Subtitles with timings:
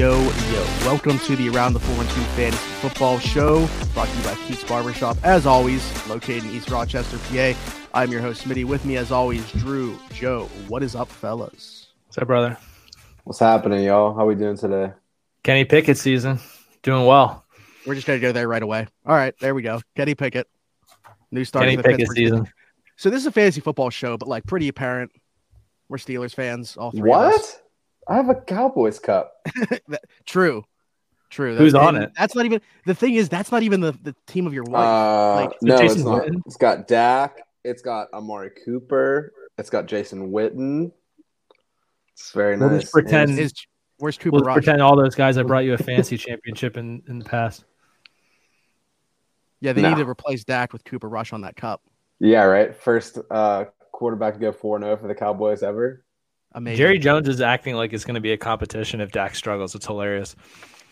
[0.00, 0.66] Yo, yo, yo.
[0.86, 4.34] Welcome to the Around the 4 and 2 Fantasy Football Show, brought to you by
[4.46, 7.52] Keats Barbershop, as always, located in East Rochester, PA.
[7.92, 8.64] I'm your host, Smitty.
[8.64, 10.48] With me, as always, Drew, Joe.
[10.68, 11.88] What is up, fellas?
[12.06, 12.56] What's up, brother?
[13.24, 14.14] What's happening, y'all?
[14.14, 14.94] How we doing today?
[15.42, 16.40] Kenny Pickett season.
[16.82, 17.44] Doing well.
[17.86, 18.86] We're just going to go there right away.
[19.04, 19.82] All right, there we go.
[19.96, 20.48] Kenny Pickett.
[21.30, 22.52] New start Kenny for the Pickett Pittsburgh season.
[22.96, 25.10] So this is a fantasy football show, but like pretty apparent.
[25.90, 27.12] We're Steelers fans, all three.
[27.12, 27.32] of us.
[27.34, 27.62] What?
[28.08, 29.34] I have a Cowboys cup.
[30.26, 30.64] True.
[31.30, 31.56] True.
[31.56, 32.10] Who's That- on it?
[32.18, 34.84] That's not even the thing is that's not even the, the team of your wife.
[34.84, 36.22] Uh, Like, no, Jason it's not.
[36.22, 36.42] Witten?
[36.46, 37.38] It's got Dak.
[37.64, 39.32] It's got Amari Cooper.
[39.58, 40.90] It's got Jason Witten.
[42.12, 42.80] It's very We'll nice.
[42.82, 43.52] just pretend- is
[43.98, 44.54] where's Cooper We'll Rush?
[44.54, 47.64] pretend all those guys that brought you a fantasy championship in, in the past.
[49.60, 49.90] Yeah, they No.
[49.90, 51.82] need to replace Dak with Cooper Rush on that cup.
[52.18, 52.74] Yeah, right.
[52.74, 56.02] First uh, quarterback to go 4 0 for the Cowboys ever.
[56.52, 56.76] Amazing.
[56.78, 59.74] Jerry Jones is acting like it's going to be a competition if Dak struggles.
[59.74, 60.34] It's hilarious.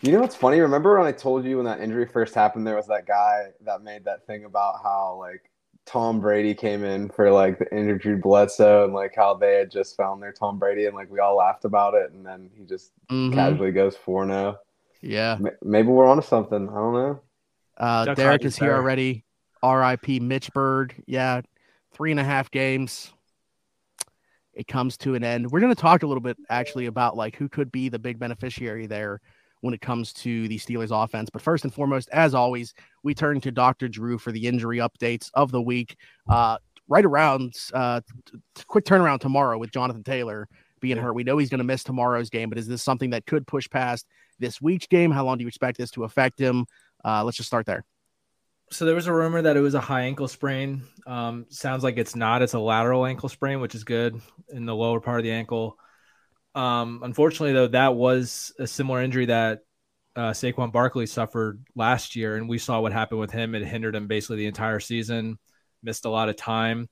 [0.01, 0.59] You know what's funny?
[0.61, 3.81] Remember when I told you when that injury first happened, there was that guy that
[3.83, 5.51] made that thing about how like
[5.85, 9.69] Tom Brady came in for like the injured Drew Bledsoe and like how they had
[9.69, 12.63] just found their Tom Brady and like we all laughed about it and then he
[12.63, 13.33] just Mhm.
[13.33, 14.57] casually goes 4 0.
[15.01, 15.37] Yeah.
[15.61, 16.69] Maybe we're onto something.
[16.69, 17.19] I don't know.
[17.77, 19.25] Uh, Duck Derek Hodges is here already.
[19.61, 20.21] R.I.P.
[20.21, 20.93] Mitch Bird.
[21.05, 21.41] Yeah,
[21.91, 23.13] three and a half games.
[24.59, 25.49] It comes to an end.
[25.49, 28.19] We're going to talk a little bit actually about like who could be the big
[28.19, 29.21] beneficiary there
[29.61, 31.29] when it comes to the Steelers offense.
[31.29, 33.87] But first and foremost, as always, we turn to Dr.
[33.87, 35.95] Drew for the injury updates of the week.
[36.27, 36.57] Uh,
[36.89, 38.01] right around uh,
[38.67, 40.49] quick turnaround tomorrow with Jonathan Taylor
[40.81, 41.13] being hurt.
[41.13, 43.69] We know he's going to miss tomorrow's game, but is this something that could push
[43.69, 44.07] past
[44.39, 45.09] this week's game?
[45.09, 46.65] How long do you expect this to affect him?
[47.05, 47.85] Uh, let's just start there.
[48.71, 50.83] So there was a rumor that it was a high ankle sprain.
[51.07, 52.41] Um, sounds like it's not.
[52.41, 55.77] It's a lateral ankle sprain, which is good in the lower part of the ankle.
[56.53, 59.61] Um, unfortunately, though, that was a similar injury that
[60.15, 63.55] uh, Saquon Barkley suffered last year, and we saw what happened with him.
[63.55, 65.39] It hindered him basically the entire season.
[65.81, 66.89] Missed a lot of time.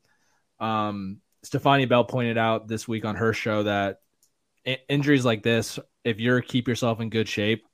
[0.59, 3.99] Um, Stephania Bell pointed out this week on her show that
[4.89, 7.65] injuries like this, if you're keep yourself in good shape,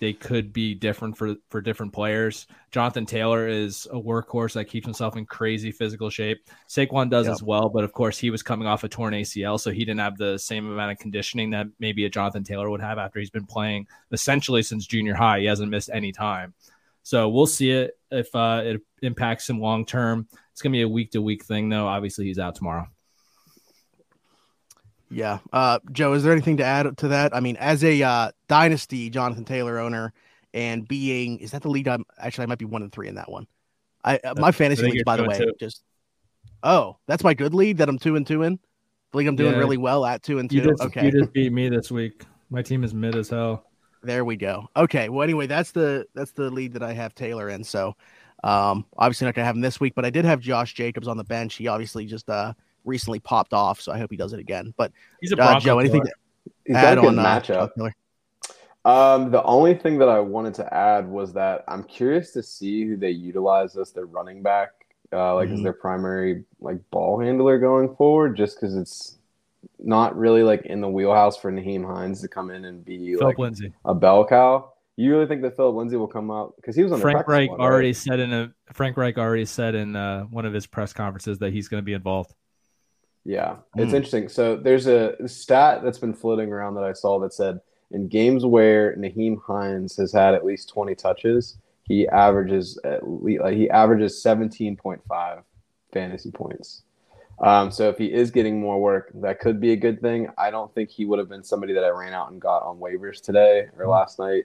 [0.00, 2.46] they could be different for for different players.
[2.70, 6.48] Jonathan Taylor is a workhorse that keeps himself in crazy physical shape.
[6.68, 7.32] Saquon does Yep.
[7.34, 10.00] as well, but of course he was coming off a torn ACL, so he didn't
[10.00, 13.30] have the same amount of conditioning that maybe a Jonathan Taylor would have after he's
[13.30, 15.40] been playing essentially since junior high.
[15.40, 16.54] He hasn't missed any time.
[17.02, 20.28] So we'll see it if uh, it impacts him long term.
[20.52, 21.86] It's gonna be a week to week thing, though.
[21.86, 22.86] Obviously, he's out tomorrow.
[25.10, 25.38] Yeah.
[25.52, 27.34] Uh, Joe, is there anything to add to that?
[27.34, 30.12] I mean, as a uh, dynasty Jonathan Taylor owner
[30.54, 31.88] and being, is that the lead?
[31.88, 33.46] I'm actually, I might be one and three in that one.
[34.04, 35.52] I, uh, my fantasy think by the way, two.
[35.58, 35.82] just,
[36.62, 38.58] oh, that's my good lead that I'm two and two in.
[39.10, 39.58] The league I'm doing Yeah.
[39.58, 40.56] really well at two and two.
[40.56, 41.04] You just, okay.
[41.04, 42.24] you just beat me this week.
[42.48, 43.66] My team is mid as hell.
[44.02, 44.68] There we go.
[44.76, 45.08] Okay.
[45.08, 47.62] Well, anyway, that's the that's the lead that I have Taylor in.
[47.64, 47.96] So,
[48.42, 51.16] um, obviously not gonna have him this week, but I did have Josh Jacobs on
[51.16, 51.56] the bench.
[51.56, 52.54] He obviously just uh
[52.84, 54.74] recently popped off, so I hope he does it again.
[54.76, 56.12] But He's a uh, Joe, anything killer.
[56.46, 57.44] to He's add a good on uh, matchup.
[57.46, 57.94] Jonathan Taylor?
[58.84, 62.86] Um, the only thing that I wanted to add was that I'm curious to see
[62.86, 64.70] who they utilize as their running back,
[65.12, 65.64] uh, like as Mhm.
[65.64, 69.18] their primary like ball handler going forward, just because it's
[69.78, 73.24] not really like in the wheelhouse for Nyheim Hines to come in and be Philip
[73.24, 73.70] like Lindsay.
[73.84, 74.72] a bell cow.
[74.96, 77.32] You really think that Philip Lindsay will come out because he was on Frank practice
[77.32, 77.70] Reich squad, right?
[77.70, 81.38] already said in a Frank Reich already said in uh, one of his press conferences
[81.40, 82.34] that he's going to be involved.
[83.24, 83.96] Yeah, it's Hmm.
[83.96, 84.28] interesting.
[84.28, 87.60] So there's a stat that's been floating around that I saw that said
[87.90, 93.42] in games where Nyheim Hines has had at least 20 touches, he averages at least
[93.42, 95.42] like, he averages 17.5
[95.92, 96.82] fantasy points.
[97.40, 100.28] Um, so if he is getting more work, that could be a good thing.
[100.38, 102.78] I don't think he would have been somebody that I ran out and got on
[102.78, 104.44] waivers today or last night.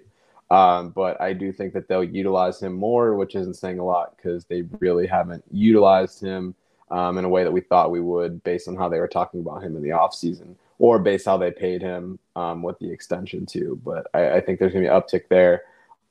[0.49, 4.15] Um, but I do think that they'll utilize him more, which isn't saying a lot
[4.15, 6.55] because they really haven't utilized him
[6.91, 9.39] um, in a way that we thought we would based on how they were talking
[9.39, 13.45] about him in the offseason or based how they paid him um, with the extension
[13.45, 13.79] too.
[13.83, 15.63] But I, I think there's going to be an uptick there.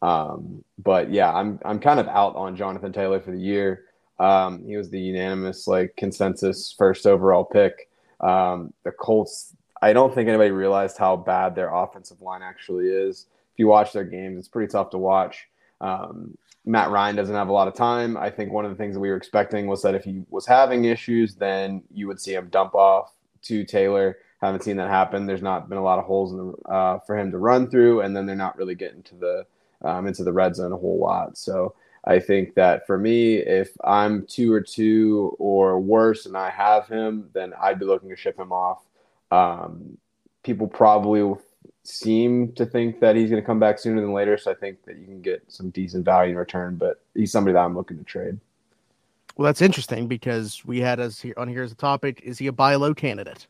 [0.03, 3.85] Um, but yeah, I'm I'm kind of out on Jonathan Taylor for the year.
[4.19, 7.88] Um, he was the unanimous like consensus first overall pick.
[8.21, 13.26] Um, the Colts, I don't think anybody realized how bad their offensive line actually is.
[13.53, 15.47] If you watch their games, it's pretty tough to watch.
[15.81, 18.16] Um, Matt Ryan doesn't have a lot of time.
[18.16, 20.46] I think one of the things that we were expecting was that if he was
[20.46, 23.12] having issues, then you would see him dump off
[23.43, 24.19] to Taylor.
[24.40, 25.26] Haven't seen that happen.
[25.26, 28.16] There's not been a lot of holes the, uh, for him to run through, and
[28.16, 29.46] then they're not really getting to the
[29.82, 31.37] um, into the red zone a whole lot.
[31.37, 31.75] So
[32.05, 36.88] I think that for me, if I'm two or two or worse, and I have
[36.88, 38.82] him, then I'd be looking to ship him off.
[39.31, 39.99] Um,
[40.43, 41.34] people probably
[41.85, 44.37] seem to think that he's going to come back sooner than later.
[44.37, 46.77] So I think that you can get some decent value in return.
[46.77, 48.39] But he's somebody that I'm looking to trade.
[49.37, 52.47] Well, that's interesting because we had us here on here as a topic: is he
[52.47, 53.47] a buy low candidate?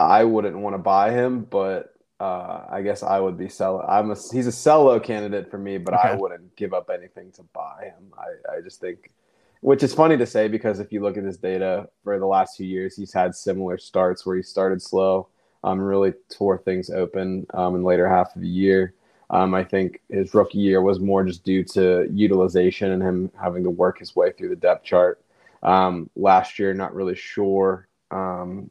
[0.00, 3.84] I wouldn't want to buy him, but uh, I guess I would be sell.
[3.88, 6.08] I'm a he's a sell low candidate for me, but okay.
[6.08, 8.12] I wouldn't give up anything to buy him.
[8.16, 9.10] I, I just think,
[9.60, 12.56] which is funny to say because if you look at his data for the last
[12.56, 15.28] few years, he's had similar starts where he started slow,
[15.64, 18.94] um, really tore things open um, in the later half of the year.
[19.30, 23.62] Um, I think his rookie year was more just due to utilization and him having
[23.64, 25.22] to work his way through the depth chart.
[25.62, 28.70] Um, last year, not really sure um,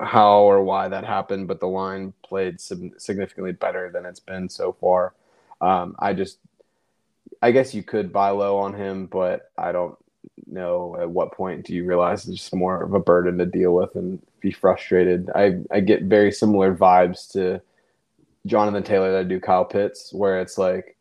[0.00, 4.72] how or why that happened, but the line played significantly better than it's been so
[4.72, 5.14] far.
[5.60, 6.38] Um, I just,
[7.44, 9.98] I guess you could buy low on him, but I don't
[10.46, 13.74] know at what point do you realize it's just more of a burden to deal
[13.74, 15.28] with and be frustrated.
[15.34, 17.60] I, I get very similar vibes to
[18.46, 20.96] Jonathan Taylor that I do Kyle Pitts, where it's like,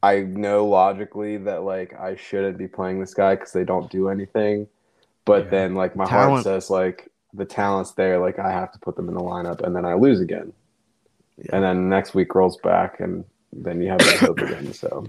[0.00, 4.10] I know logically that like I shouldn't be playing this guy because they don't do
[4.10, 4.68] anything,
[5.24, 5.50] but yeah.
[5.50, 6.30] then like my Talent.
[6.30, 9.60] heart says like the talent's there, like I have to put them in the lineup,
[9.66, 10.52] and then I lose again,
[11.36, 11.50] yeah.
[11.52, 14.72] and then next week rolls back, and then you have that hope again.
[14.72, 15.04] So,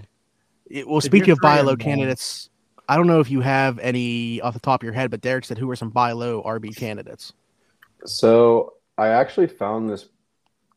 [0.74, 2.50] it, well, speaking of buy low candidates,
[2.88, 5.44] I don't know if you have any off the top of your head, but Derek
[5.44, 7.32] said who are some buy low RB candidates.
[8.04, 10.06] So I actually found this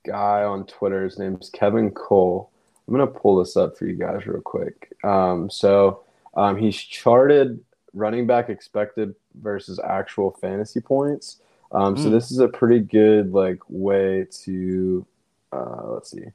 [0.05, 1.03] guy on Twitter.
[1.03, 2.51] His name's Kevin Cole.
[2.87, 4.93] I'm gonna pull this up for you guys real quick.
[5.03, 6.03] Um, so
[6.35, 7.59] um, he's charted
[7.93, 11.41] running back expected versus actual fantasy points.
[11.71, 11.97] Um, mm.
[11.97, 12.11] So hmm.
[12.11, 15.05] this is a pretty good like way to
[15.51, 16.25] uh, let's see.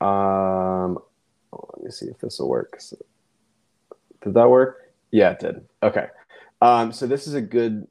[0.00, 0.98] Um,
[1.52, 2.76] let me see if this will work.
[2.80, 2.96] So,
[4.22, 4.92] did that work?
[5.10, 5.64] Yeah, it did.
[5.82, 6.08] Okay.
[6.60, 7.86] Um, so this is a good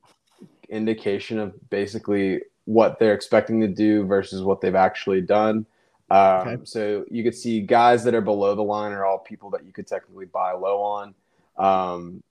[0.70, 5.66] indication of basically what they're expecting to do versus what they've actually done.
[6.10, 6.58] Um, okay.
[6.66, 9.72] So you could see guys that are below the line are all people that you
[9.72, 11.16] could technically buy low on.
[11.58, 12.24] Um,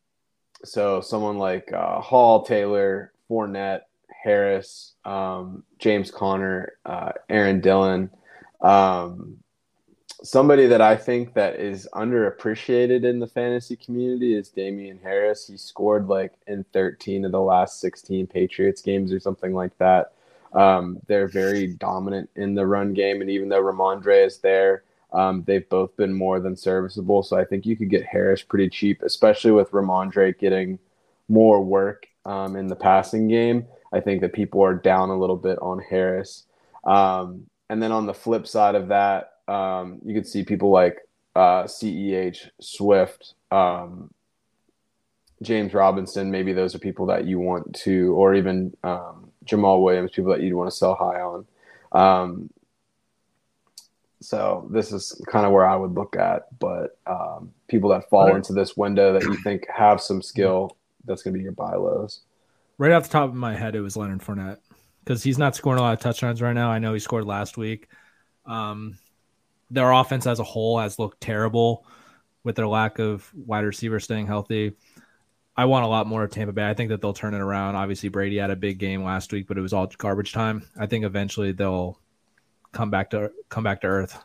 [0.64, 3.82] so someone like uh, Hall, Taylor, Fournette,
[4.22, 8.10] Harris, um, James Conner, uh, Aaron Dillon.
[8.60, 9.38] Um,
[10.24, 15.46] somebody that I think that is underappreciated in the fantasy community is Damien Harris.
[15.46, 20.12] He scored like in 13 of the last 16 Patriots games or something like that.
[20.54, 25.44] Um, they're very dominant in the run game, and even though Rhamondre is there, um,
[25.46, 27.22] they've both been more than serviceable.
[27.22, 30.78] So I think you could get Harris pretty cheap, especially with Rhamondre getting
[31.28, 33.66] more work um, in the passing game.
[33.92, 36.44] I think that people are down a little bit on Harris.
[36.84, 40.98] Um, and then on the flip side of that, um, you could see people like
[41.34, 44.12] uh, CEH, Swift, um,
[45.42, 46.30] James Robinson.
[46.30, 50.42] Maybe those are people that you want to, or even um, Jamaal Williams, people that
[50.42, 51.46] you'd want to sell high on.
[51.92, 52.50] Um,
[54.20, 58.28] so this is kind of where I would look at, but um, people that fall
[58.28, 58.36] right.
[58.36, 61.74] into this window that you think have some skill, that's going to be your buy
[61.74, 62.22] lows.
[62.78, 64.58] Right off the top of my head, it was Leonard Fournette
[65.04, 66.70] because he's not scoring a lot of touchdowns right now.
[66.70, 67.88] I know he scored last week.
[68.46, 68.98] Um,
[69.74, 71.84] their offense as a whole has looked terrible
[72.44, 74.72] with their lack of wide receiver staying healthy.
[75.56, 76.68] I want a lot more of Tampa Bay.
[76.68, 77.76] I think that they'll turn it around.
[77.76, 80.68] Obviously, Brady had a big game last week, but it was all garbage time.
[80.78, 82.00] I think eventually they'll
[82.72, 84.22] come back to come back to earth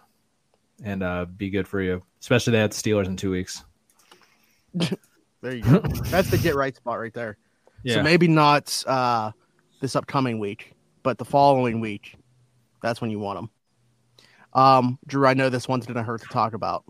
[0.84, 2.04] and uh, be good for you.
[2.20, 3.64] Especially they had the Steelers in two weeks.
[4.74, 5.80] there you go.
[6.06, 7.38] That's the get right spot right there.
[7.84, 7.96] Yeah.
[7.96, 9.32] So maybe not uh,
[9.82, 12.16] this upcoming week, but the following week.
[12.82, 13.50] That's when you want them.
[14.54, 16.84] Um, Drew, I know this one's gonna hurt to talk about.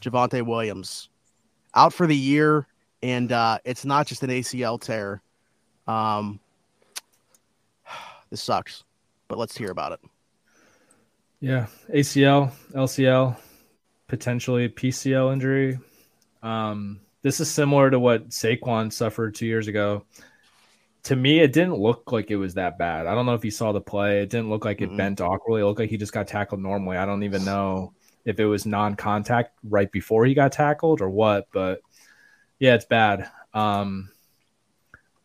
[0.00, 1.08] Javonte Williams
[1.74, 2.66] out for the year,
[3.02, 5.22] and uh, it's not just an ACL tear.
[5.86, 6.40] Um,
[8.30, 8.84] this sucks,
[9.28, 10.00] but let's hear about it.
[11.40, 13.36] Yeah, ACL, LCL,
[14.06, 15.78] potentially PCL injury.
[16.42, 20.04] Um, this is similar to what Saquon suffered two years ago.
[21.04, 23.06] To me, it didn't look like it was that bad.
[23.06, 24.22] I don't know if you saw the play.
[24.22, 24.96] It didn't look like it mm-hmm.
[24.96, 25.62] bent awkwardly.
[25.62, 26.96] It looked like he just got tackled normally.
[26.96, 27.92] I don't even know
[28.24, 31.48] if it was non-contact right before he got tackled or what.
[31.52, 31.80] But
[32.60, 33.28] yeah, it's bad.
[33.52, 34.10] Um,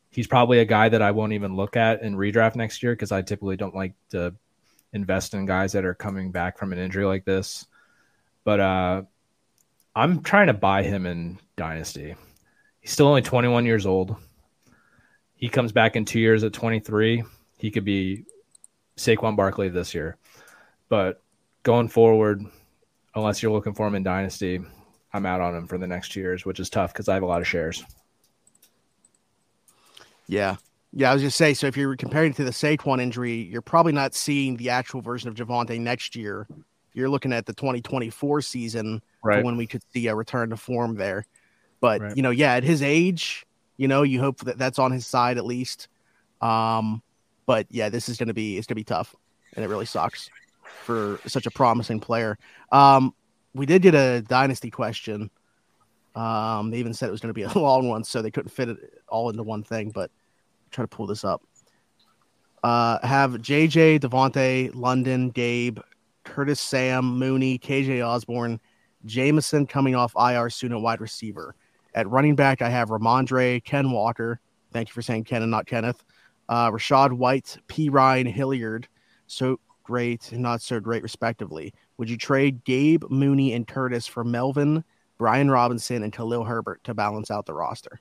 [0.10, 3.12] he's probably a guy that I won't even look at in redraft next year because
[3.12, 4.34] I typically don't like to
[4.94, 7.68] invest in guys that are coming back from an injury like this.
[8.44, 9.02] But uh,
[9.96, 12.16] I'm trying to buy him in Dynasty.
[12.80, 14.16] He's still only 21 years old.
[15.38, 17.24] He comes back in two years at 23.
[17.58, 18.26] He could be
[18.98, 20.18] Saquon Barkley this year.
[20.90, 21.22] But
[21.64, 22.44] going forward,
[23.16, 24.60] unless you're looking for him in Dynasty,
[25.14, 27.24] I'm out on him for the next two years, which is tough because I have
[27.24, 27.84] a lot of shares.
[30.28, 30.58] Yeah.
[30.94, 31.68] Yeah, I was just say so.
[31.68, 35.36] If you're comparing to the Saquon injury, you're probably not seeing the actual version of
[35.36, 36.48] Javonte next year.
[36.94, 39.44] You're looking at the 2024 season Right.
[39.44, 41.26] when we could see a return to form there.
[41.82, 42.16] But Right.
[42.18, 43.46] you know, yeah, at his age,
[43.78, 45.88] you know, you hope that that's on his side at least.
[46.42, 47.02] Um,
[47.46, 49.16] but yeah, this is gonna be it's gonna be tough,
[49.56, 50.30] and it really sucks
[50.84, 52.38] for such a promising player.
[52.72, 53.14] Um,
[53.54, 55.30] we did get a dynasty question.
[56.16, 58.50] Um, they even said it was going to be a long one, so they couldn't
[58.50, 59.92] fit it all into one thing.
[59.92, 60.12] But
[60.72, 61.44] try to pull this up.
[62.64, 65.80] Uh, have JJ, Devontae, London, Gabe,
[66.24, 68.60] Curtis, Sam, Mooney, KJ Osborn,
[69.06, 71.56] Jameson coming off IR soon at wide receiver.
[71.98, 74.40] At running back, I have Rhamondre, Ken Walker.
[74.72, 76.04] Thank you for saying Ken and not Kenneth.
[76.48, 77.90] Uh, Rachaad White, P.
[77.90, 78.88] Ryan, Hilliard.
[79.26, 81.74] So great and not so great, respectively.
[81.98, 84.84] Would you trade Gabe, Mooney, and Curtis for Melvin,
[85.18, 88.00] Brian Robinson, and Khalil Herbert to balance out the roster?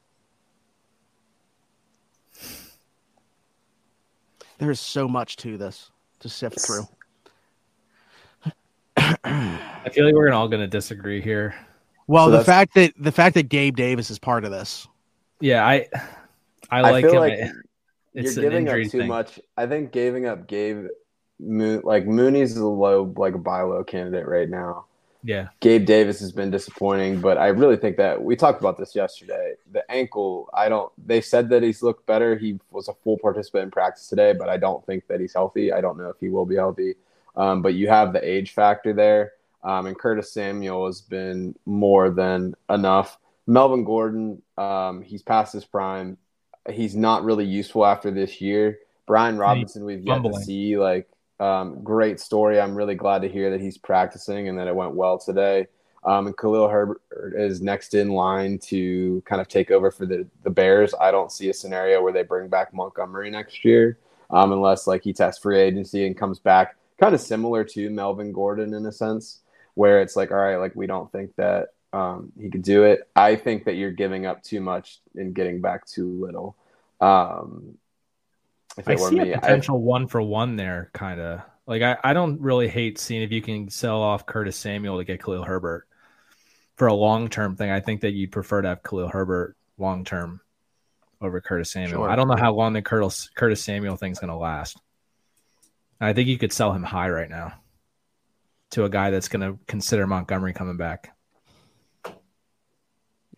[4.58, 6.86] There's so much to this to sift through.
[8.98, 11.54] I feel like we're all going to disagree here.
[12.06, 14.86] Well, So the fact that the fact that Gabe Davis is part of this.
[15.40, 15.86] Yeah, I
[16.70, 17.18] I I, like feel him.
[17.20, 17.52] like I-
[18.14, 19.08] you're giving up too thing.
[19.08, 19.38] much.
[19.58, 20.86] I think giving up Gabe,
[21.38, 24.86] Moon, like Mooney's a low, like a buy low candidate right now.
[25.22, 28.94] Yeah, Gabe Davis has been disappointing, but I really think that we talked about this
[28.94, 29.54] yesterday.
[29.72, 30.90] The ankle, I don't.
[31.04, 32.36] They said that he's looked better.
[32.38, 35.72] He was a full participant in practice today, but I don't think that he's healthy.
[35.72, 36.94] I don't know if he will be healthy.
[37.34, 39.32] Um, but you have the age factor there,
[39.66, 43.18] um, and Curtis Samuel has been more than enough.
[43.48, 46.16] Melvin Gordon, um, he's past his prime.
[46.70, 48.78] He's not really useful after this year.
[49.06, 51.08] Brian Robinson, we've yet to see like
[51.40, 52.60] um, great story.
[52.60, 55.66] I'm really glad to hear that he's practicing and that it went well today.
[56.04, 57.02] Um, and Khalil Herbert
[57.36, 60.94] is next in line to kind of take over for the, the Bears.
[61.00, 63.98] I don't see a scenario where they bring back Montgomery next year,
[64.30, 68.32] um, unless like he tests free agency and comes back, kind of similar to Melvin
[68.32, 69.40] Gordon in a sense,
[69.76, 73.08] where it's like, all right, like we don't think that um, he could do it.
[73.14, 76.56] I think that you're giving up too much and getting back too little.
[77.00, 77.76] Um,
[78.78, 81.42] if I were see me, a I- potential one for one there, kind of.
[81.66, 85.04] Like I, I don't really hate seeing if you can sell off Curtis Samuel to
[85.04, 85.86] get Khalil Herbert
[86.76, 87.70] for a long term thing.
[87.70, 90.40] I think that you'd prefer to have Khalil Herbert long term
[91.20, 92.02] over Curtis Samuel.
[92.02, 92.08] Sure.
[92.08, 94.78] I don't know how long the Curtis Curtis Samuel thing's going to last.
[96.00, 97.54] I think you could sell him high right now
[98.70, 101.16] to a guy that's going to consider Montgomery coming back.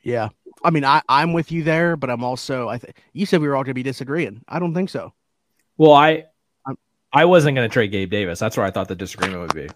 [0.02, 0.28] Yeah.
[0.64, 3.48] I mean, I, I'm with you there, but I'm also I think you said we
[3.48, 4.42] were all gonna be disagreeing.
[4.48, 5.12] I don't think so.
[5.76, 6.24] Well, I
[6.66, 6.78] I'm-
[7.12, 8.38] I wasn't going to trade Gabe Davis.
[8.38, 9.68] That's where I thought the disagreement would be.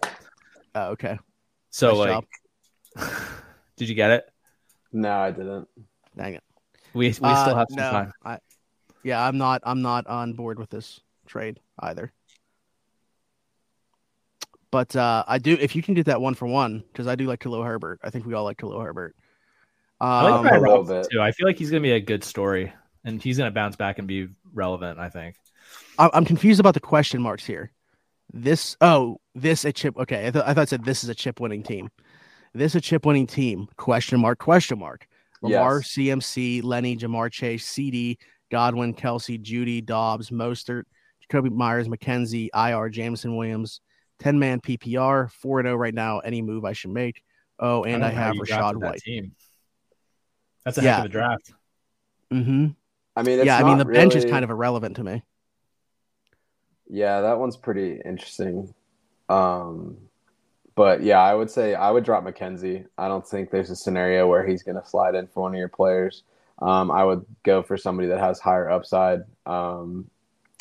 [0.75, 1.17] Oh, okay.
[1.71, 2.23] So Nice
[2.95, 3.11] like,
[3.77, 4.29] did you get it?
[4.91, 5.67] no, I didn't.
[6.17, 6.43] Dang it.
[6.93, 8.13] We we still Uh, have some no, time.
[8.23, 8.37] I,
[9.03, 12.11] yeah, I'm not I'm not on board with this trade either.
[14.73, 17.27] But uh, I do if you can get that one for one, because I do
[17.27, 17.99] like Khalil Herbert.
[18.03, 19.15] I think we all like Khalil Herbert.
[20.01, 21.07] I like Um, Brian a Robinson, bit.
[21.11, 21.21] too.
[21.21, 22.73] I feel like he's going to be a good story,
[23.05, 24.97] and he's going to bounce back and be relevant.
[24.97, 25.35] I think.
[25.99, 27.71] I- I'm confused about the question marks here.
[28.33, 31.15] This oh this a chip okay I, th- I thought it said this is a
[31.15, 31.91] chip winning team.
[32.55, 35.07] This a chip winning team question mark question mark.
[35.43, 35.89] Lamar Yes.
[35.89, 38.17] CMC Lenny Ja'Marr Chase CD
[38.49, 40.85] Godwin Kelsey Jeudy Dobbs Mostert
[41.29, 43.81] Jakobi Meyers McKenzie IR Jameson Williams
[44.23, 47.23] 10 man PPR 4 0 right now any move I should make.
[47.59, 48.99] Oh and I, don't know how have you drafted Rachaad that White.
[48.99, 49.35] Team.
[50.63, 50.95] That's a Yeah.
[50.95, 51.53] heck of a draft.
[52.31, 52.67] Mm-hmm.
[53.17, 55.23] I mean, it's Yeah, I mean the not bench is kind of irrelevant to me.
[56.89, 58.73] Yeah, that one's pretty interesting.
[59.27, 59.97] Um,
[60.75, 62.85] but yeah, I would say I would drop McKenzie.
[62.97, 65.59] I don't think there's a scenario where he's going to slide in for one of
[65.59, 66.23] your players.
[66.61, 69.21] Um, I would go for somebody that has higher upside.
[69.45, 70.09] Um,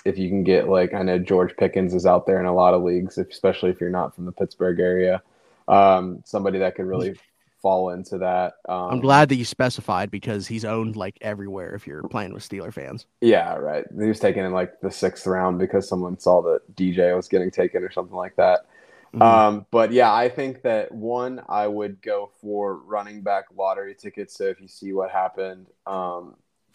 [0.05, 2.75] if you can get like I know George Pickens is out there in a lot
[2.75, 5.23] of leagues, especially if you're not from the Pittsburgh area.
[5.69, 7.15] Um, somebody that could really
[7.63, 8.55] fall into that.
[8.69, 12.47] Um, I'm glad that you specified because he's owned like everywhere if you're playing with
[12.47, 13.07] Steeler fans.
[13.21, 13.85] Yeah, right.
[13.97, 17.51] He was taken in like the sixth round because someone saw that DJ was getting
[17.51, 18.67] taken or something like that.
[19.15, 19.23] Mhm.
[19.23, 24.35] Um, but yeah, I think that one, I would go for running back lottery tickets.
[24.35, 26.35] So if you see what happened um,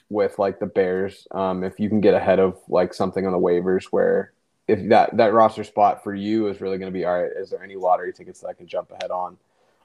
[0.10, 3.40] with like the Bears, um, if you can get ahead of like something on the
[3.40, 4.32] waivers where
[4.68, 7.50] if that that roster spot for you is really going to be all right, is
[7.50, 9.38] there any lottery tickets that I can jump ahead on?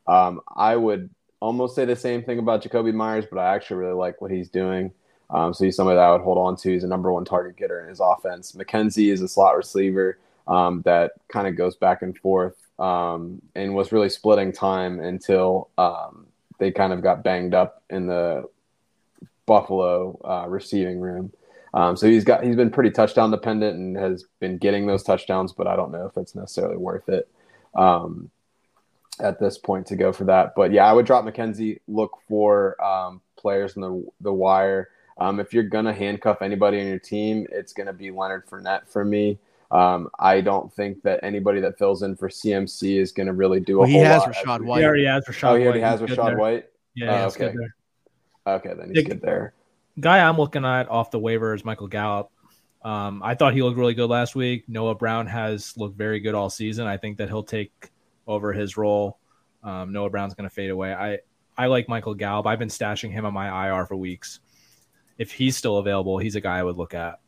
[0.07, 1.11] Um, I would
[1.41, 4.49] almost say the same thing about Jakobi Meyers, but I actually really like what he's
[4.49, 4.93] doing.
[5.31, 6.71] Um, so he's somebody that I would hold on to.
[6.71, 8.53] He's a number one target getter in his offense.
[8.53, 13.75] McKenzie is a slot receiver um, that kind of goes back and forth um, and
[13.75, 16.27] was really splitting time until um,
[16.59, 18.49] they kind of got banged up in the
[19.47, 21.33] Buffalo uh, receiving room.
[21.75, 25.53] Um, so he's got he's been pretty touchdown dependent and has been getting those touchdowns,
[25.53, 27.29] but I don't know if it's necessarily worth it
[27.75, 28.31] um,
[29.21, 30.55] at this point to go for that.
[30.55, 31.81] But yeah, I would drop McKenzie.
[31.89, 34.91] Look for um, players in the the wire.
[35.19, 39.05] Um, if you're gonna handcuff anybody on your team, it's gonna be Leonard Fournette for
[39.05, 39.39] me.
[39.71, 43.59] Um, I don't think that anybody that fills in for CMC is going to really
[43.59, 44.35] do a Well, he has lot.
[44.35, 44.85] Rachaad He White.
[44.85, 45.89] already has Rachaad Oh, he already White.
[45.89, 46.37] has He's Rachaad.
[46.39, 46.67] White.
[46.95, 47.59] Yeah, he's good okay.
[48.45, 48.55] There.
[48.57, 49.55] Okay, then he's Nick- good there.
[50.01, 52.31] guy I'm looking at off the waiver is Michael Gallup.
[52.85, 54.65] Um, I thought he looked really good last week.
[54.69, 56.87] Noah Brown has looked very good all season.
[56.87, 57.91] I think that he'll take
[58.27, 59.19] over his role.
[59.63, 60.93] Um, Noah Brown's going to fade away.
[60.93, 61.19] I
[61.57, 62.47] I like Michael Gallup.
[62.47, 64.41] I've been stashing him on my IR for weeks.
[65.19, 67.21] If he's still available, he's a guy I would look at.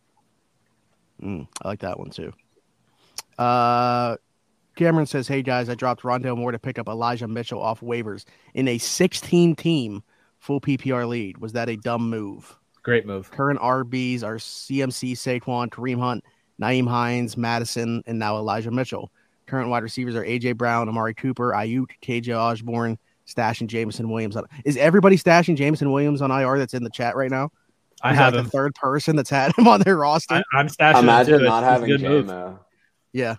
[1.23, 2.33] Mm, I like that one too.
[3.39, 4.17] Uh,
[4.75, 8.25] Cameron says, "Hey guys, I dropped Rondale Moore to pick up Elijah Mitchell off waivers
[8.55, 10.03] in a 16 team
[10.45, 11.39] full PPR lead.
[11.39, 12.55] Was that a dumb move?
[12.83, 13.31] Great move.
[13.31, 16.23] Current RBs are CMC, Saquon, Kareem Hunt,
[16.61, 19.11] Nyheim Hines, Madison, and now Elijah Mitchell.
[19.47, 24.37] Current wide receivers are AJ Brown, Amari Cooper, Aiyuk, KJ Osborn, stashing Jameson Williams.
[24.37, 27.51] On, is everybody stashing Jameson Williams on IR that's in the chat right now?
[28.03, 28.45] I Is have that him.
[28.45, 30.35] the third person that's had him on their roster.
[30.35, 31.45] I, I'm stashing him Imagine too.
[31.47, 32.27] not It's- having it's good move.
[32.27, 32.59] JMO.
[33.15, 33.37] yeah.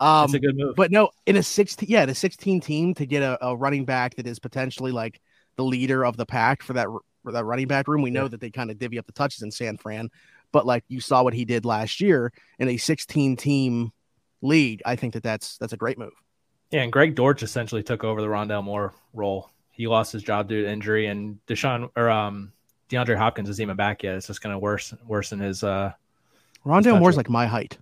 [0.00, 0.74] Um, it's a good move.
[0.74, 3.84] But no, in a 16, yeah, in a 16 team to get a, a running
[3.84, 5.20] back that is potentially like
[5.58, 6.86] the leader of the pack for that
[7.24, 8.00] for that running back room.
[8.00, 8.28] We know Yeah.
[8.28, 10.08] that they kind of divvy up the touches in San Fran,
[10.52, 13.92] but like you saw what he did last year in a 16 team
[14.40, 14.80] league.
[14.86, 16.12] I think that that's that's a great move.
[16.70, 19.50] Yeah, and Greg Dortch essentially took over the Rondale Moore role.
[19.72, 22.52] He lost his job due to injury, and Deshaun or um
[22.88, 24.14] DeAndre Hopkins isn't even back yet.
[24.14, 25.62] It's just going to worsen worsen his.
[25.64, 25.92] uh
[26.64, 27.00] Rondale touches.
[27.00, 27.78] Moore's like my height.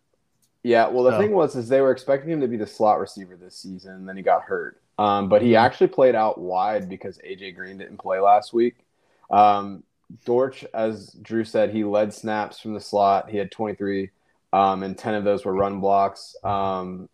[0.62, 1.18] Yeah, well, the Oh.
[1.18, 4.08] thing was is they were expecting him to be the slot receiver this season, and
[4.08, 4.80] then he got hurt.
[4.98, 5.58] Um, but he Mhm.
[5.58, 8.76] actually played out wide because AJ Green didn't play last week.
[9.30, 9.82] Um,
[10.24, 13.28] Dortch, as Drew said, he led snaps from the slot.
[13.28, 14.10] He had 23,
[14.52, 16.36] um, and 10 of those were run blocks.
[16.44, 17.08] Um,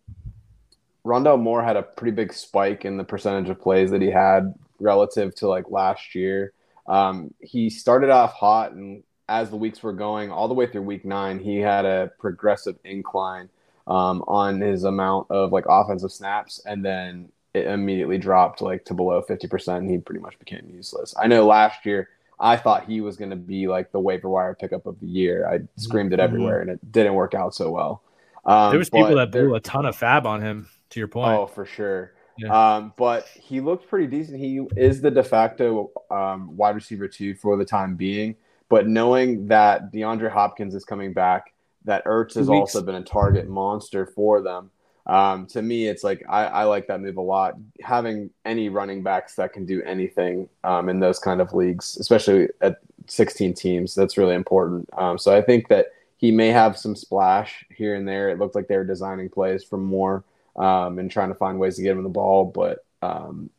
[1.05, 4.53] Rondale Moore had a pretty big spike in the percentage of plays that he had
[4.79, 6.53] relative to like last year.
[6.87, 10.83] Um, he started off hot, and as the weeks were going, all the way through
[10.83, 13.49] week nine, he had a progressive incline
[13.87, 18.93] um, on his amount of like offensive snaps, and then it immediately dropped like to
[18.93, 19.83] below fifty percent.
[19.83, 21.13] and He pretty much became useless.
[21.21, 24.55] I know last year I thought he was going to be like the waiver wire
[24.55, 25.47] pickup of the year.
[25.47, 28.01] I screamed it everywhere, and it didn't work out so well.
[28.45, 30.67] Um, there was people that there- blew a ton of FAAB on him.
[30.91, 32.13] To your point, Oh, for sure.
[32.37, 32.75] Yeah.
[32.75, 34.37] Um, but he looked pretty decent.
[34.39, 38.35] He is the de facto um, wide receiver two for the time being.
[38.69, 41.53] But knowing that DeAndre Hopkins is coming back,
[41.85, 42.75] that Ertz has weeks.
[42.75, 44.69] also been a target monster for them.
[45.05, 47.55] Um, to me, it's like I, I like that move a lot.
[47.81, 52.47] Having any running backs that can do anything um, in those kind of leagues, especially
[52.61, 54.89] at 16 teams, that's really important.
[54.97, 55.87] Um, so I think that
[56.17, 58.29] he may have some splash here and there.
[58.29, 60.23] It looked like they were designing plays for Moore
[60.55, 62.45] um, and trying to find ways to get him the ball.
[62.45, 63.49] But um,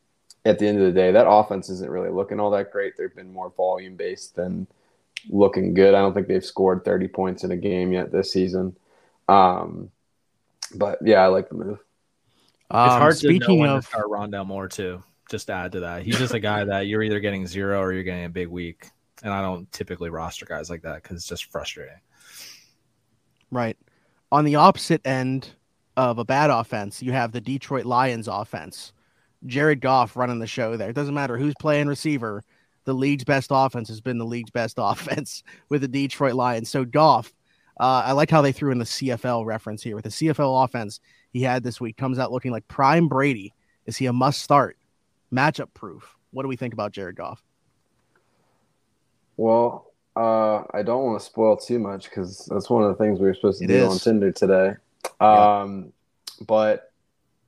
[0.46, 2.96] at the end of the day, that offense isn't really looking all that great.
[2.96, 4.66] They've been more volume based than
[5.28, 5.94] looking good.
[5.94, 8.76] I don't think they've scored 30 points in a game yet this season.
[9.28, 9.90] Um,
[10.74, 11.78] but yeah, I like the move.
[11.78, 11.82] it's
[12.70, 15.02] Um, hard to know speaking when of, to start Rondale Moore too.
[15.30, 17.92] Just to add to that, he's just a guy that you're either getting zero or
[17.92, 18.88] you're getting a big week,
[19.22, 21.96] and I don't typically roster guys like that because it's just frustrating.
[23.50, 23.76] right
[24.32, 25.48] on the opposite end
[25.96, 28.92] of a bad offense, you have the Detroit Lions offense.
[29.46, 30.90] Jared Goff running the show there.
[30.90, 32.42] It doesn't matter who's playing receiver.
[32.84, 36.68] The league's best offense has been the league's best offense with the Detroit Lions.
[36.68, 37.32] So Goff,
[37.80, 41.00] uh, I like how they threw in the CFL reference here with the CFL offense
[41.32, 41.96] he had this week.
[41.96, 43.52] Comes out looking like prime Brady.
[43.86, 44.76] Is he a must start?
[45.32, 46.16] Matchup proof.
[46.30, 47.42] What do we think about Jared Goff?
[49.36, 53.18] Well, uh, I don't want to spoil too much because that's one of the things
[53.18, 53.92] we were supposed to It do is.
[53.92, 54.74] on Tinder today.
[55.20, 55.92] Um,
[56.46, 56.92] But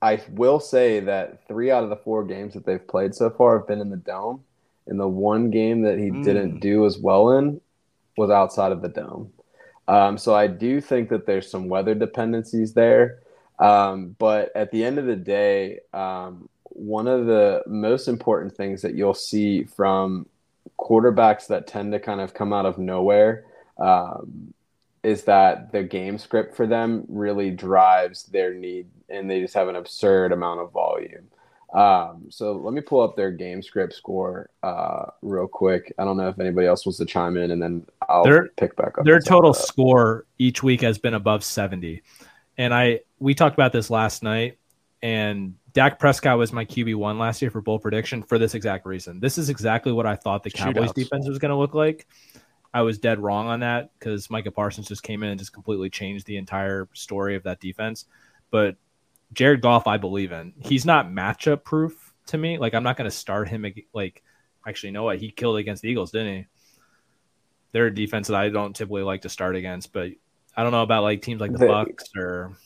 [0.03, 3.59] I will say that three out of the four games that they've played so far
[3.59, 4.43] have been in the dome.
[4.89, 6.23] And the one game that he Mm.
[6.25, 7.61] didn't do as well in
[8.17, 9.33] was outside of the dome.
[9.89, 13.21] Um, so I do think that there's some weather dependencies there.
[13.59, 18.83] Um, but at the end of the day, um, one of the most important things
[18.83, 20.27] that you'll see from
[20.79, 23.45] quarterbacks that tend to kind of come out of nowhere
[23.79, 24.53] um,
[25.03, 29.69] is that the game script for them really drives their need and they just have
[29.69, 31.29] an absurd amount of volume.
[31.73, 35.93] Um, so let me pull up their game script score uh, real quick.
[35.99, 38.77] I don't know if anybody else wants to chime in and then I'll Their- pick
[38.77, 39.05] back up.
[39.05, 42.03] Their total score each week has been above 70.
[42.59, 44.59] And I we talked about this last night
[45.03, 49.21] and Dak Prescott was my QB1 last year for bowl prediction for this exact reason.
[49.21, 50.95] This is exactly what I thought the Cowboys Shootouts.
[50.95, 52.07] defense was going to look like.
[52.73, 55.91] I was dead wrong on that because Micah Parsons just came in and just completely
[55.91, 58.07] changed the entire story of that defense.
[58.51, 58.77] But
[59.33, 60.53] Jared Goff, I believe in.
[60.61, 62.59] He's not matchup proof to me.
[62.59, 63.65] Like I'm not going to start him.
[63.93, 64.23] Like
[64.67, 65.19] actually, you know what?
[65.19, 66.47] He killed against the Eagles, didn't he?
[67.73, 70.11] They're a defense that I don't typically like to start against, but
[70.57, 72.57] I don't know about like teams like the, the Bucks or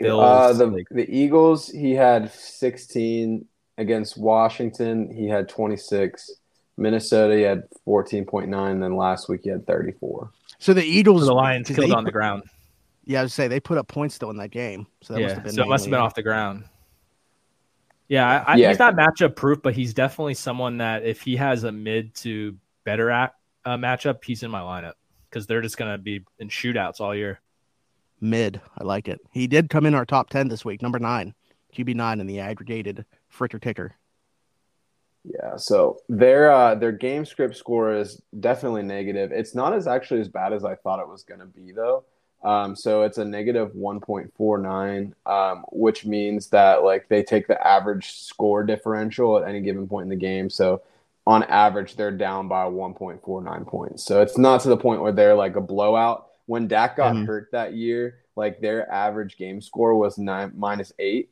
[0.00, 0.20] Bills.
[0.22, 3.44] Uh, the like, the Eagles, he had 16
[3.76, 5.12] against Washington.
[5.14, 6.32] He had 26.
[6.76, 8.70] Minnesota, he had 14.9.
[8.70, 10.30] And then last week, he had 34.
[10.58, 12.44] So the Eagles, so the Lions killed on the ground.
[13.08, 14.86] Yeah, I would say they put up points still in that game.
[15.02, 16.64] So that yeah, must have been so it must have been off the ground.
[18.08, 18.68] Yeah, I, I, Yeah.
[18.68, 22.56] he's not matchup proof, but he's definitely someone that if he has a mid to
[22.84, 24.92] better at, uh, matchup, he's in my lineup
[25.28, 27.40] because they're just going to be in shootouts all year.
[28.20, 28.60] mid.
[28.78, 29.20] I like it.
[29.32, 31.34] He did come in our top ten this week, number nine,
[31.74, 33.94] QB nine in the aggregated fricker ticker.
[35.24, 39.32] Yeah, so their uh, their game script score is definitely negative.
[39.32, 42.04] It's not as actually as bad as I thought it was going to be though.
[42.42, 48.12] Um, so it's a negative 1.49, um, which means that like they take the average
[48.12, 50.48] score differential at any given point in the game.
[50.50, 50.82] So
[51.26, 54.04] on average, they're down by 1.49 points.
[54.04, 56.26] So it's not to the point where they're like a blowout.
[56.46, 57.26] When Dak got Mhm.
[57.26, 61.30] hurt that year, like their average game score was nine minus eight.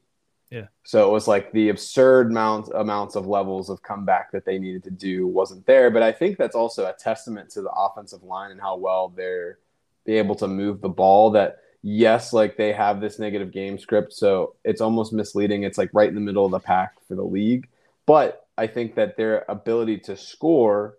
[0.50, 0.66] Yeah.
[0.84, 4.84] So it was like the absurd amount amounts of levels of comeback that they needed
[4.84, 5.90] to do wasn't there.
[5.90, 9.58] But I think that's also a testament to the offensive line and how well they're
[10.06, 11.32] be able to move the ball.
[11.32, 15.64] That yes, like they have this negative game script, so it's almost misleading.
[15.64, 17.68] It's like right in the middle of the pack for the league.
[18.06, 20.96] But I think that their ability to score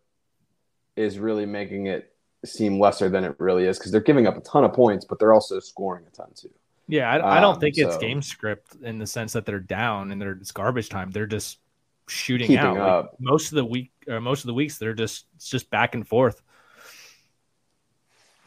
[0.95, 2.13] is really making it
[2.45, 5.17] seem lesser than it really is because they're giving up a ton of points, but
[5.19, 6.49] they're also scoring a ton too.
[6.87, 9.59] Yeah, I, I don't Um, think it's so- game script in the sense that they're
[9.59, 11.11] down and they're it's garbage time.
[11.11, 11.59] They're just
[12.07, 12.73] shooting Keeping out.
[12.77, 13.15] Like, up.
[13.19, 16.07] most of the week or most of the weeks they're just it's just back and
[16.07, 16.41] forth.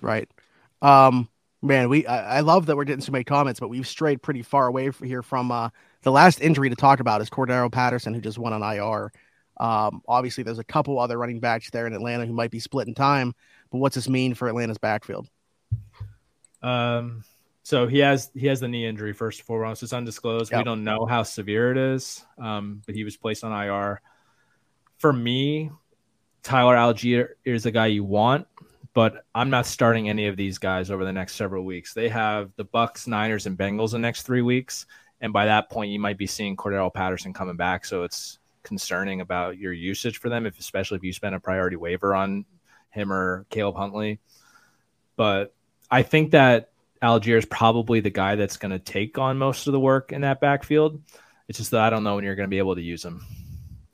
[0.00, 0.30] Right.
[0.82, 1.28] Um,
[1.62, 4.42] man, we I, I love that we're getting so many comments, but we've strayed pretty
[4.42, 5.70] far away from here from uh
[6.02, 9.12] the last injury to talk about is Cordarrelle Patterson, who just went on IR.
[9.58, 12.94] Um, obviously, there's a couple other running backs there in Atlanta who might be splitting
[12.94, 13.34] time,
[13.70, 15.28] but what's this mean for Atlanta's backfield?
[16.62, 17.24] Um,
[17.62, 19.82] so he has he has the knee injury first and foremost.
[19.82, 20.52] It's undisclosed.
[20.52, 22.24] We don't know how severe it is.
[22.38, 24.00] Um, but he was placed on IR.
[24.96, 25.70] For me,
[26.42, 28.46] Tyler Allgeier is a guy you want,
[29.00, 31.94] but I'm not starting any of these guys over the next several weeks.
[31.94, 34.84] They have the Bucks, Niners, and Bengals in the next three weeks,
[35.22, 37.86] and by that point, you might be seeing Cordarrelle Patterson coming back.
[37.86, 41.76] So it's concerning about your usage for them, if especially if you spend a priority
[41.76, 42.44] waiver on
[42.90, 44.20] him or Caleb Huntley.
[45.16, 45.54] But
[45.90, 46.68] I think that
[47.02, 50.20] Allgeier is probably the guy that's going to take on most of the work in
[50.20, 51.00] that backfield.
[51.48, 53.24] It's just that I don't know when you're going to be able to use him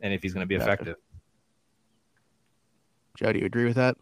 [0.00, 0.96] and if he's going to be effective.
[3.16, 3.96] Joe, do you agree with that?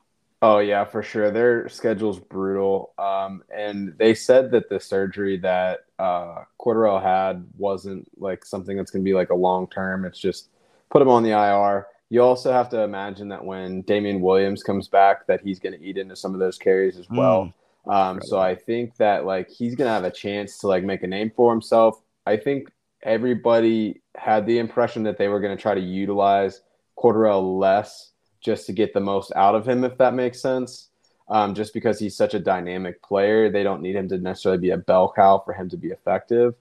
[0.46, 1.30] Oh yeah, for sure.
[1.30, 2.92] Their schedule's brutal.
[2.98, 8.90] Um, and they said that the surgery that uh, Cordarrelle had wasn't like something that's
[8.90, 10.04] going to be like a long term.
[10.04, 10.50] It's just
[10.90, 11.86] put him on the IR.
[12.10, 15.82] You also have to imagine that when Damien Williams comes back, that he's going to
[15.82, 17.50] eat into some of those carries as well.
[17.86, 21.02] Um, so I think that like he's going to have a chance to like make
[21.02, 22.02] a name for himself.
[22.26, 22.70] I think
[23.02, 26.60] everybody had the impression that they were going to try to utilize
[26.98, 28.10] Cordero less
[28.44, 30.88] just to get the most out of him, if that makes sense.
[31.28, 34.70] Um, just because he's such a dynamic player, they don't need him to necessarily be
[34.70, 36.54] a bell cow for him to be effective.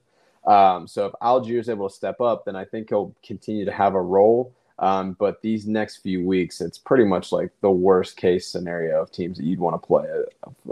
[0.47, 3.71] Um, so if Allgeier is able to step up, then I think he'll continue to
[3.71, 4.53] have a role.
[4.79, 9.11] Um, but these next few weeks, it's pretty much like the worst case scenario of
[9.11, 10.05] teams that you'd want to play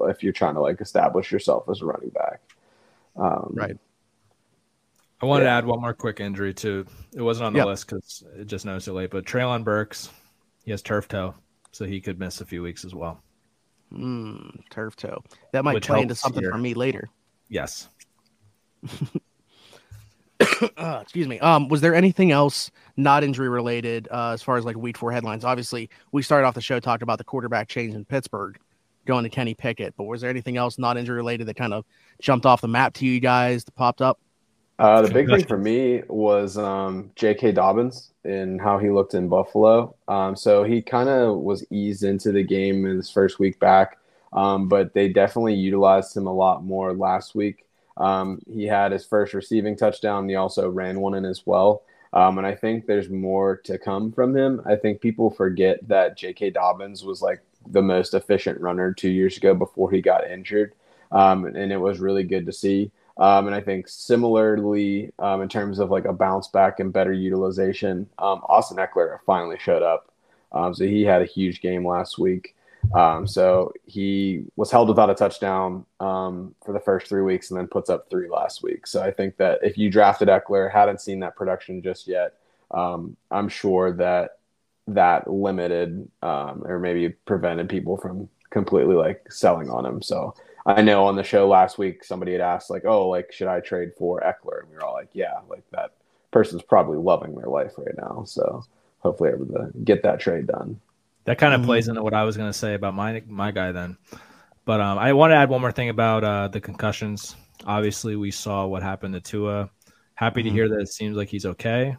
[0.10, 2.40] if you're trying to like establish yourself as a running back.
[3.18, 3.78] Um, Right.
[5.22, 6.88] I wanted to add one more quick injury too.
[7.14, 10.10] It wasn't on the list because it just noticed it late, but Treylon Burks,
[10.64, 11.34] he has turf toe,
[11.72, 13.22] so he could miss a few weeks as well.
[13.94, 15.24] Mm, turf toe.
[15.52, 16.52] That might Which play into something here.
[16.52, 17.10] for me later.
[17.50, 17.90] Yes.
[20.78, 21.40] uh, excuse me.
[21.40, 25.12] Um, was there anything else not injury related uh, as far as like week four
[25.12, 25.44] headlines?
[25.44, 28.58] Obviously, we started off the show talking about the quarterback change in Pittsburgh,
[29.06, 29.94] going to Kenny Pickett.
[29.98, 31.86] But was there anything else not injury related that kind of
[32.22, 34.20] jumped off the map to you guys that popped up?
[34.82, 37.52] Uh, the big thing for me was um, J.K.
[37.52, 39.94] Dobbins and how he looked in Buffalo.
[40.08, 44.00] Um, so he kind of was eased into the game in his first week back,
[44.34, 47.68] um, but they definitely utilized him a lot more last week.
[47.98, 50.28] Um, he had his first receiving touchdown.
[50.28, 51.84] He also ran one in as well.
[52.14, 54.64] Um, and I think there's more to come from him.
[54.66, 56.50] I think people forget that J.K.
[56.50, 60.74] Dobbins was like the most efficient runner two years ago before he got injured.
[61.12, 62.90] Um, and it was really good to see.
[63.18, 67.14] Um, and I think similarly, um, in terms of like a bounce back and better
[67.14, 70.12] utilization, um, Austin Ekeler finally showed up.
[70.52, 72.56] Um, so he had a huge game last week.
[72.96, 77.60] Um, so he was held without a touchdown um, for the first three weeks and
[77.60, 78.88] then puts up three last week.
[78.88, 82.34] So I think that if you drafted Ekeler, hadn't seen that production just yet,
[82.72, 84.40] I'm sure that
[84.88, 90.02] that limited or maybe prevented people from completely like selling on him.
[90.02, 93.48] So I know on the show last week somebody had asked like, "Oh, like should
[93.48, 95.94] I trade for Ekeler?" And we were all like, "Yeah, like that
[96.32, 98.64] person's probably loving their life right now." So
[99.00, 100.80] hopefully able to get that trade done.
[101.26, 101.68] That kind of mm-hmm.
[101.68, 103.98] plays into what I was going to say about my my guy then.
[104.66, 107.36] But um, I want to add one more thing about uh, the concussions.
[107.66, 109.70] Obviously, we saw what happened to Tua.
[110.14, 110.50] Happy mm-hmm.
[110.50, 111.96] to hear that it seems like he's okay.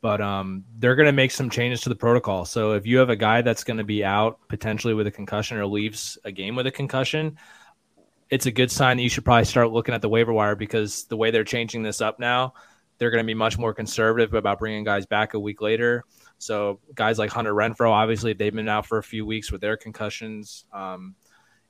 [0.00, 2.44] But um, they're going to make some changes to the protocol.
[2.44, 5.58] So if you have a guy that's going to be out potentially with a concussion
[5.58, 7.36] or leaves a game with a concussion,
[8.30, 11.04] it's a good sign that you should probably start looking at the waiver wire because
[11.04, 12.54] the way they're changing this up now,
[12.98, 16.04] they're going to be much more conservative about bringing guys back a week later.
[16.38, 19.76] So guys like Hunter Renfrow, obviously they've been out for a few weeks with their
[19.76, 20.64] concussions.
[20.72, 21.16] Um,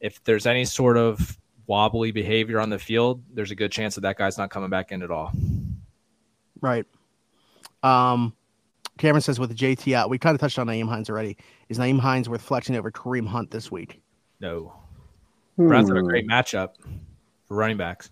[0.00, 4.02] if there's any sort of wobbly behavior on the field, there's a good chance that
[4.02, 5.32] that guy's not coming back in at all.
[6.60, 6.84] Right.
[7.82, 8.34] Um,
[8.98, 11.38] Cameron says with JT out, we kind of touched on Nyheim Hines already.
[11.68, 14.02] Is Nyheim Hines worth flexing over Kareem Hunt this week?
[14.40, 14.74] No.
[15.56, 15.68] Hmm.
[15.68, 16.74] Browns have a great matchup
[17.46, 18.10] for running backs.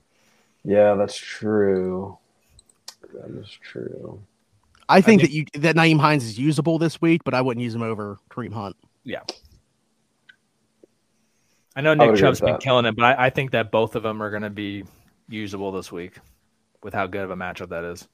[0.64, 2.18] Yeah, that's true.
[3.14, 4.20] That is true.
[4.88, 7.40] I think, I think that you that Nyheim Hines is usable this week, but I
[7.40, 8.77] wouldn't use him over Kareem Hunt.
[9.05, 9.22] Yeah.
[11.77, 14.20] I know Nick Chubb's been killing it, but I, I, think that both of them
[14.20, 14.83] are going to be
[15.29, 16.18] usable this week
[16.83, 18.09] with how good of a matchup that is.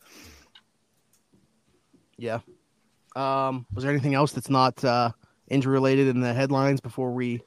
[2.19, 2.41] Yeah.
[3.17, 5.13] Um, was there anything else that's not uh,
[5.49, 7.41] injury related in the headlines before we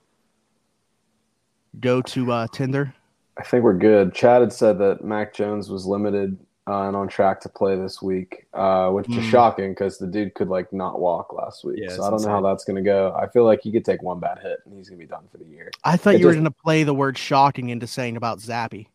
[1.79, 2.93] go to uh, Tinder?
[3.37, 4.13] I think we're good.
[4.13, 6.37] Chad had said that Mac Jones was limited
[6.67, 9.17] uh, and on track to play this week, uh, which mm.
[9.17, 9.29] is hmm.
[9.29, 11.79] shocking because the dude could like not walk last week.
[11.81, 12.27] Yeah, so I don't insane.
[12.27, 13.15] know how that's going to go.
[13.17, 15.23] I feel like he could take one bad hit and he's going to be done
[15.31, 15.71] for the year.
[15.83, 16.27] I thought it you just...
[16.27, 18.87] were going to play the word shocking into saying about Zappe.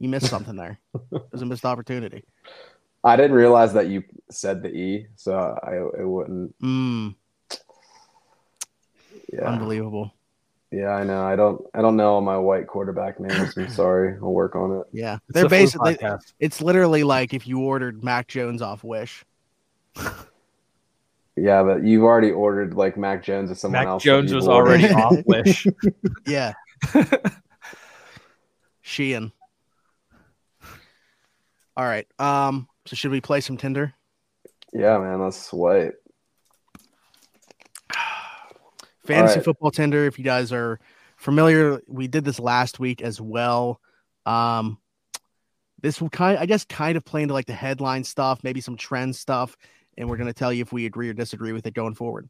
[0.00, 0.80] You missed something there.
[1.12, 2.24] it was a missed opportunity.
[3.04, 6.60] I didn't realize that you said the E, so I it wouldn't.
[6.60, 7.14] Mm.
[9.32, 9.44] Yeah.
[9.44, 10.12] Unbelievable.
[10.72, 11.22] Yeah, I know.
[11.22, 11.62] I don't.
[11.74, 13.56] I don't know my white quarterback names.
[13.58, 14.14] I'm sorry.
[14.22, 14.86] I'll work on it.
[14.90, 15.98] Yeah, it's they're basically.
[16.40, 19.22] It's literally like if you ordered Mac Jones off Wish.
[21.36, 23.86] yeah, but you've already ordered like Mac Jones or someone else.
[23.86, 24.02] Mac else.
[24.02, 25.66] Jones was already off Wish.
[26.26, 26.54] yeah.
[28.80, 29.30] Sheehan.
[31.76, 32.06] All right.
[32.18, 32.66] Um.
[32.86, 33.92] So should we play some Tinder?
[34.72, 35.20] Yeah, man.
[35.20, 36.01] Let's swipe.
[39.12, 39.44] Fantasy right.
[39.44, 40.78] football Tinder, If you guys are
[41.16, 43.80] familiar, we did this last week as well.
[44.26, 44.78] Um,
[45.80, 48.76] this will kind, I guess, kind of play into like the headline stuff, maybe some
[48.76, 49.56] trend stuff,
[49.98, 52.28] and we're going to tell you if we agree or disagree with it going forward.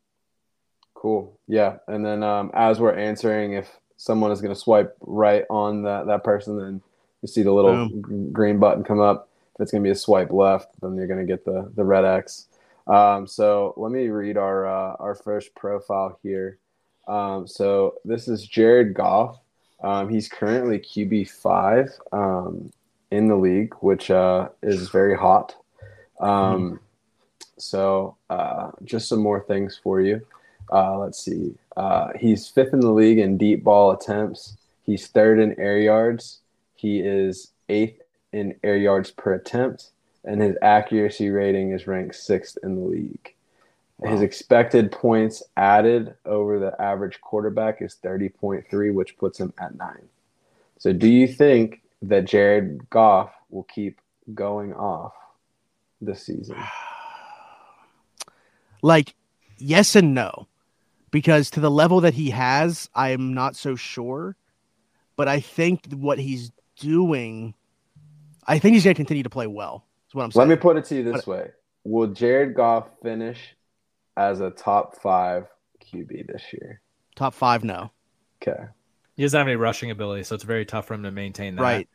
[0.94, 1.38] Cool.
[1.48, 5.82] Yeah, and then um, as we're answering, if someone is going to swipe right on
[5.82, 6.82] that that person, then
[7.22, 8.32] you see the little Boom.
[8.32, 9.28] green button come up.
[9.54, 11.84] If it's going to be a swipe left, then you're going to get the the
[11.84, 12.46] red X.
[12.86, 16.58] Um, so let me read our uh, our first profile here.
[17.06, 19.38] Um, so this is Jared Goff.
[19.82, 22.70] Um, he's currently QB five um,
[23.10, 25.54] in the league, which uh, is very hot.
[26.20, 26.80] Um,
[27.58, 30.24] so uh, just some more things for you.
[30.72, 31.54] Uh, let's see.
[31.76, 34.56] Uh, he's fifth in the league in deep ball attempts.
[34.84, 36.40] He's third in air yards.
[36.76, 39.90] He is eighth in air yards per attempt,
[40.24, 43.34] and his accuracy rating is ranked sixth in the league.
[44.02, 44.10] Wow.
[44.10, 50.08] His expected points added over the average quarterback is 30.3, which puts him at nine.
[50.78, 54.00] So, do you think that Jared Goff will keep
[54.34, 55.14] going off
[56.00, 56.56] this season?
[58.84, 59.14] Like,
[59.58, 60.48] yes and no.
[61.12, 64.34] Because to the level that he has, I am not so sure.
[65.14, 67.54] But I think what he's doing,
[68.44, 69.84] I think he's going to continue to play well.
[70.08, 70.48] Is what I'm saying.
[70.48, 71.50] Let me put it to you this but, way:
[71.84, 73.54] Will Jared Goff finish
[74.16, 75.46] as a top five
[75.84, 76.80] QB this year?
[77.16, 77.90] Top five, no.
[78.42, 78.64] Okay.
[79.16, 81.62] He doesn't have any rushing ability, so it's very tough for him to maintain that.
[81.62, 81.88] Right.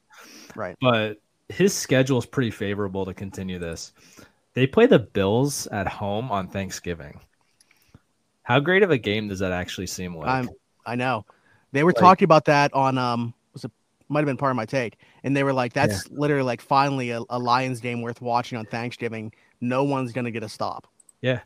[0.56, 0.76] Right.
[0.80, 1.18] But
[1.50, 3.94] his schedule is pretty favorable to continue this.
[4.54, 7.20] They play the Bills at home on Thanksgiving.
[8.44, 10.28] How great of a game does that actually seem like?
[10.28, 10.50] I'm,
[10.86, 11.26] I know.
[11.74, 13.72] They were like, talking about that on um was it
[14.10, 16.18] might have been Pardon My Take, and they were like, "That's yeah.
[16.18, 19.34] literally like finally a, a Lions game worth watching on Thanksgiving.
[19.60, 20.88] No one's gonna get a stop."
[21.22, 21.42] Yeah.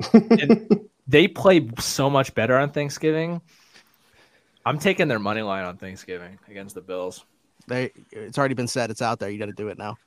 [1.07, 3.41] they play so much better on Thanksgiving.
[4.65, 7.25] I'm taking their money line on Thanksgiving against the Bills.
[7.67, 9.29] They it's already been said, it's out there.
[9.29, 9.97] You gotta do it now.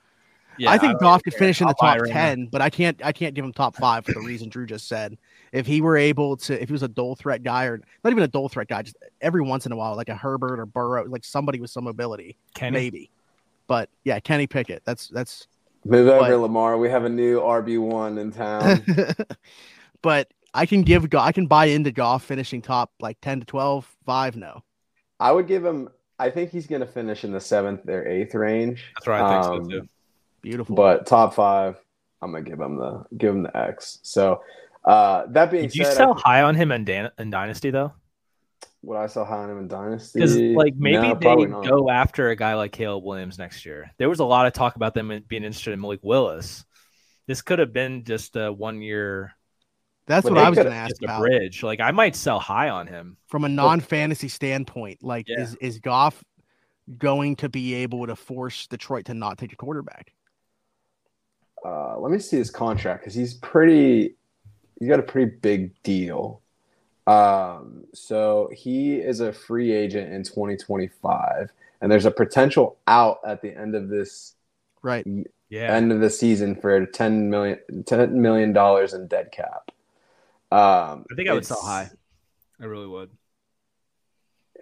[0.59, 3.05] Yeah, I think don't Goff could finish in the top right ten, but I can't
[3.05, 5.19] I can't give him top five for the reason Drew just said.
[5.53, 8.23] If he were able to, if he was a dual threat guy or not even
[8.23, 11.05] a dual threat guy, just every once in a while, like a Herbert or Burrow,
[11.07, 12.73] like somebody with some ability, Kenny.
[12.73, 13.11] maybe.
[13.67, 14.83] But yeah, Kenny Pickett.
[14.85, 15.49] That's that's.
[15.85, 16.79] Move over, But- Lamar.
[16.79, 18.83] We have a new RB one in town.
[20.03, 23.87] but I can give I can buy into Goff finishing top like ten to 12,
[24.07, 24.37] five.
[24.37, 24.63] No,
[25.21, 25.89] I would give him.
[26.19, 28.85] I think he's going to finish in the seventh or eighth range.
[28.95, 29.89] That's what I think Um, so too.
[30.43, 30.77] beautiful.
[30.77, 31.77] But top five,
[32.23, 33.99] I'm gonna give him the give him the X.
[34.03, 34.43] So
[34.85, 37.93] uh, that being Did you sell I, high on him in, Dan- in Dynasty though?
[38.85, 40.19] Would I sell high on him in Dynasty?
[40.19, 43.91] Because like maybe No, they probably go after a guy like Caleb Williams next year.
[43.99, 46.65] There was a lot of talk about them being interested in Malik Willis.
[47.27, 49.33] This could have been just a one year
[50.07, 51.63] that's what I was going to ask just a about bridge.
[51.63, 53.17] Like I might sell high on him.
[53.27, 55.03] from a non fantasy standpoint.
[55.03, 55.41] Like, Yeah.
[55.41, 56.23] is is Goff
[56.99, 60.13] going to be able to force Detroit to not take a quarterback?
[61.65, 64.17] Uh, let me see his contract because he's pretty.
[64.79, 66.43] He's got a pretty big deal.
[67.07, 73.43] Um, so he is a free agent in 2025, and there's a potential out at
[73.43, 74.35] the end of this
[74.83, 75.07] Right.
[75.51, 75.75] Yeah.
[75.75, 79.71] end of the season for 10 million 10 million dollars in dead cap.
[80.51, 81.91] Um, I think I would sell high.
[82.61, 83.11] I really would.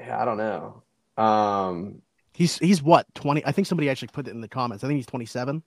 [0.01, 0.83] Yeah, I don't know.
[1.23, 2.03] Um,
[2.35, 3.45] He's he's what twenty?
[3.45, 4.83] I think somebody actually put it in the comments.
[4.83, 5.63] I think he's twenty seven.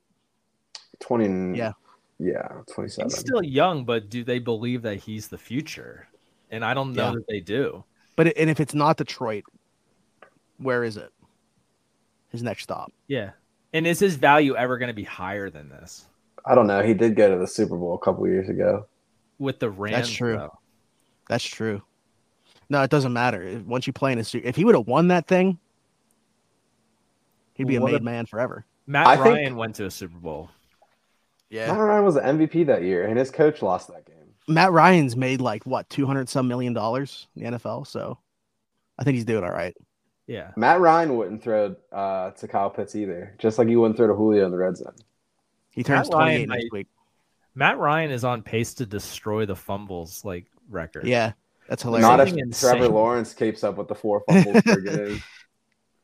[0.99, 1.57] 20.
[1.57, 1.73] Yeah.
[2.17, 3.09] Yeah, 27.
[3.09, 6.07] He's still young, but do they believe that he's the future?
[6.51, 7.11] And I don't know Yeah.
[7.15, 7.83] that they do.
[8.15, 9.43] But it- and if it's not Detroit,
[10.57, 11.11] where is it?
[12.29, 12.91] His next stop.
[13.07, 13.31] Yeah.
[13.73, 16.05] And is his value ever going to be higher than this
[16.47, 16.81] I don't know.
[16.83, 18.85] He did go to the Super Bowl a couple years ago.
[19.39, 19.95] with the Rams?
[19.95, 20.37] That's true.
[20.37, 20.57] though?
[21.27, 21.81] That's true.
[22.69, 23.61] No, it doesn't matter.
[23.65, 25.57] Once you play in a suit, if he would have won that thing,
[27.55, 28.65] he'd be a made if- man forever.
[28.87, 30.49] Matt I think- Ryan went to a Super Bowl.
[31.49, 34.24] Yeah, Matt Ryan was the MVP that year, and his coach lost that game.
[34.47, 38.19] Matt Ryan's made like what two hundred some million dollars in the NFL, so
[38.97, 39.75] I think he's doing all right.
[40.27, 40.51] Yeah.
[40.55, 44.15] Matt Ryan wouldn't throw uh, to Kyle Pitts either, just like he wouldn't throw to
[44.15, 44.95] Julio in the red zone.
[45.71, 46.87] He turns Matt Ryan twenty eight next week.
[47.53, 51.05] Matt Ryan is on pace to destroy the fumbles like record.
[51.05, 51.33] Yeah,
[51.69, 52.07] that's hilarious.
[52.07, 52.77] Not if insane.
[52.77, 55.23] Trevor Lawrence keeps up with the four fumbles per game.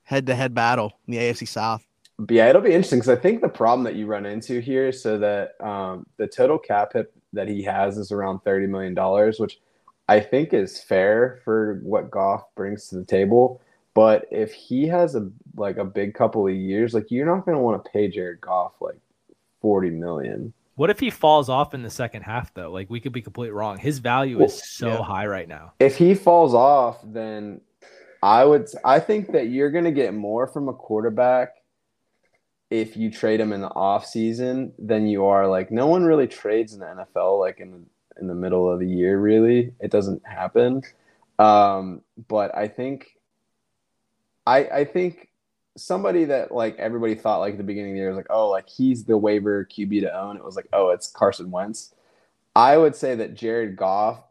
[0.03, 1.85] head to head battle in the AFC South.
[2.17, 4.89] But yeah, it'll be interesting because I think the problem that you run into here
[4.89, 8.93] is so that um, the total cap hit that he has is around thirty million
[8.93, 9.59] dollars, which
[10.07, 13.61] I think is fair for what Goff brings to the table.
[13.93, 17.57] But if he has a like a big couple of years, like you're not going
[17.57, 18.99] to want to pay Jared Goff like
[19.61, 20.53] forty million.
[20.75, 22.71] What if he falls off in the second half though?
[22.71, 23.77] Like we could be completely wrong.
[23.77, 25.03] His value Well, is so yeah.
[25.03, 25.73] high right now.
[25.79, 27.61] If he falls off, then
[28.23, 31.55] I would I think that you're going to get more from a quarterback
[32.71, 36.25] if you trade him in the off season than you are like no one really
[36.25, 37.81] trades in the NFL like in the
[38.19, 39.73] in the middle of the year really.
[39.79, 40.81] It doesn't happen.
[41.37, 43.17] Um, but I think
[44.47, 45.29] I I think
[45.77, 48.49] somebody that like everybody thought like at the beginning of the year was like, oh,
[48.49, 50.37] like he's the waiver QB to own.
[50.37, 51.93] It was like, oh, it's Carson Wentz.
[52.55, 54.21] I would say that Jared Goff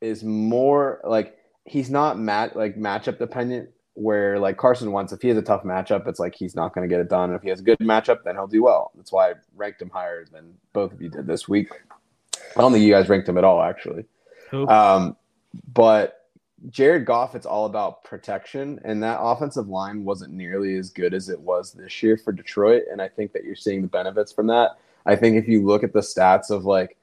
[0.00, 3.70] is more like he's not mat like matchup dependent.
[3.94, 6.88] Where like Carson Wentz, if he has a tough matchup, it's like he's not going
[6.88, 7.30] to get it done.
[7.30, 8.90] And if he has a good matchup, then he'll do well.
[8.96, 11.68] That's why I ranked him higher than both of you did this week.
[12.56, 14.06] I don't think you guys ranked him at all, actually.
[14.52, 15.16] Um,
[15.72, 16.26] but
[16.70, 21.28] Jared Goff, it's all about protection, and that offensive line wasn't nearly as good as
[21.28, 22.84] it was this year for Detroit.
[22.90, 24.78] And I think that you're seeing the benefits from that.
[25.04, 26.96] I think if you look at the stats of like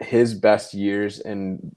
[0.00, 1.74] his best years in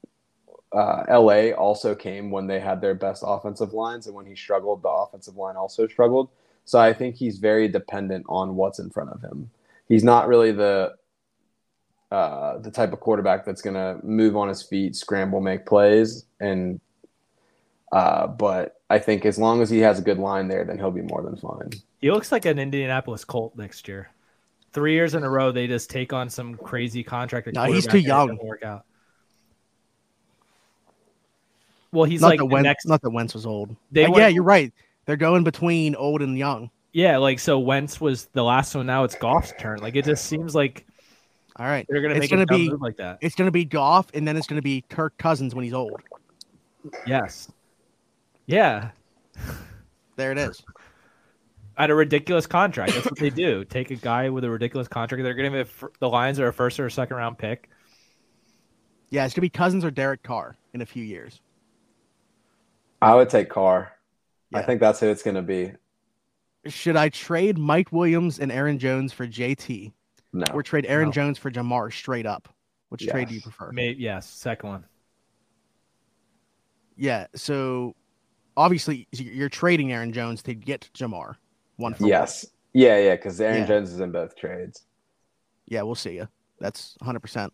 [0.74, 4.82] uh, LA, also came when they had their best offensive lines, and when he struggled,
[4.82, 6.30] the offensive line also struggled.
[6.66, 9.50] So I think he's very dependent on what's in front of him.
[9.88, 10.96] He's not really the
[12.12, 16.26] uh, the type of quarterback that's going to move on his feet, scramble, make plays,
[16.40, 16.80] and
[17.92, 20.92] uh, but I think as long as he has a good line there, then he'll
[20.92, 21.70] be more than fine.
[22.00, 24.10] He looks like an Indianapolis Colt next year.
[24.74, 27.50] Three years in a row, they just take on some crazy contract.
[27.54, 28.30] No, he's too young.
[28.30, 28.86] doesn't Work out.
[31.92, 32.86] Well, he's not like the Wentz, next.
[32.88, 33.76] not that Wentz was old.
[33.92, 34.74] They Uh, went- yeah, you're right.
[35.06, 36.70] They're going between old and young.
[36.94, 37.60] yeah, like so.
[37.60, 38.86] Wentz was the last one.
[38.86, 39.80] Now it's Goff's turn.
[39.80, 40.86] Like it just seems like
[41.58, 43.18] All right, they're gonna It's make gonna a be- move like that.
[43.22, 45.74] it's going to be Goff, and then it's going to be Kirk Cousins when he's
[45.74, 46.02] old.
[47.06, 47.52] Yes.
[48.46, 48.92] Yeah,
[50.16, 50.64] There it is.
[51.78, 52.94] at a ridiculous contract.
[52.94, 53.66] That's what they do.
[53.66, 55.24] Take a guy with a ridiculous contract.
[55.24, 57.70] They're going to have the Lions are a first or a second round pick.
[59.10, 61.42] Yeah, it's going to be Cousins or Derek Carr in a few years.
[63.02, 63.94] I would take Carr.
[64.54, 65.72] I think that's who it's going to be.
[66.68, 69.92] should I trade Mike Williams and Aaron Jones for JT,
[70.34, 70.46] No.
[70.54, 71.12] or trade Aaron No.
[71.14, 72.50] Jones for Ja'Marr straight up?
[72.90, 73.72] Which trade do you prefer?
[73.72, 74.86] May, yes, second one.
[76.98, 77.28] Yeah.
[77.34, 77.96] So
[78.58, 81.36] obviously you're trading Aaron Jones to get Ja'Marr.
[81.78, 82.10] One for one.
[82.10, 82.46] Yes.
[82.74, 83.68] Yeah, yeah, because Aaron Yeah.
[83.68, 84.86] Jones is in both trades.
[85.68, 86.28] Yeah, we'll see you.
[86.60, 87.20] That's 100.
[87.22, 87.54] percent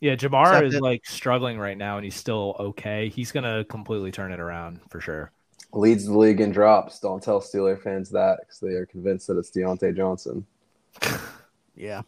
[0.00, 3.08] Yeah, Ja'Marr is that- like struggling right now, and he's still okay.
[3.08, 5.32] He's gonna completely turn it around for sure.
[5.72, 6.98] Leads the league in drops.
[7.00, 10.46] Don't tell Steeler fans that because they are convinced that it's Diontae Johnson.
[11.80, 12.02] Yeah.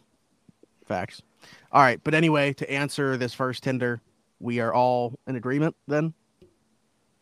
[0.85, 1.21] Facts.
[1.71, 4.01] All right, but anyway, to answer this first Tinder,
[4.41, 6.13] we are all in agreement then.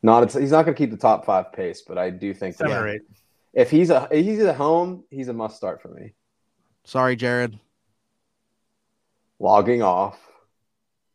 [0.01, 2.55] Not it's, he's not going to keep the top five pace, but I do think
[2.55, 3.01] Seven that or eight.
[3.53, 6.13] if he's a if he's at home, he's a must start for me.
[6.85, 7.59] Sorry, Jared.
[9.39, 10.17] Logging off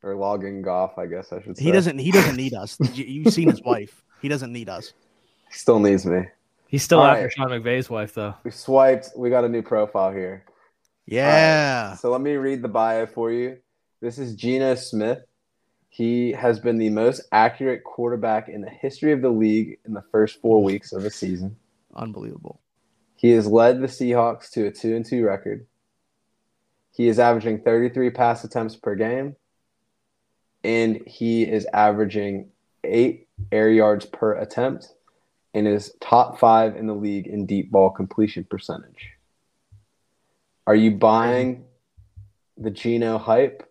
[0.05, 1.64] or logging off, I guess I should say.
[1.64, 1.98] He doesn't.
[1.98, 2.76] He doesn't need us.
[2.94, 4.05] You- You've seen his wife.
[4.20, 4.92] He doesn't need us.
[5.50, 6.22] He still needs me.
[6.68, 7.32] He's still All after right.
[7.32, 8.34] Sean McVay's wife, though.
[8.44, 9.11] We swiped.
[9.16, 10.44] We got a new profile here.
[11.07, 11.94] Yeah.
[11.96, 13.59] So let me read the bio for you.
[14.00, 15.18] This is Geno Smith.
[15.88, 20.02] He has been the most accurate quarterback in the history of the league in the
[20.11, 21.57] first four weeks of the season.
[21.94, 22.61] Unbelievable.
[23.16, 25.66] He has led the Seahawks to a two and two record.
[26.92, 29.36] He is averaging 33 pass attempts per game,
[30.64, 32.48] and he is averaging
[32.82, 34.88] eight air yards per attempt,
[35.52, 39.10] and is top five in the league in deep ball completion percentage.
[40.66, 41.64] Are you buying
[42.56, 43.68] the Geno hype?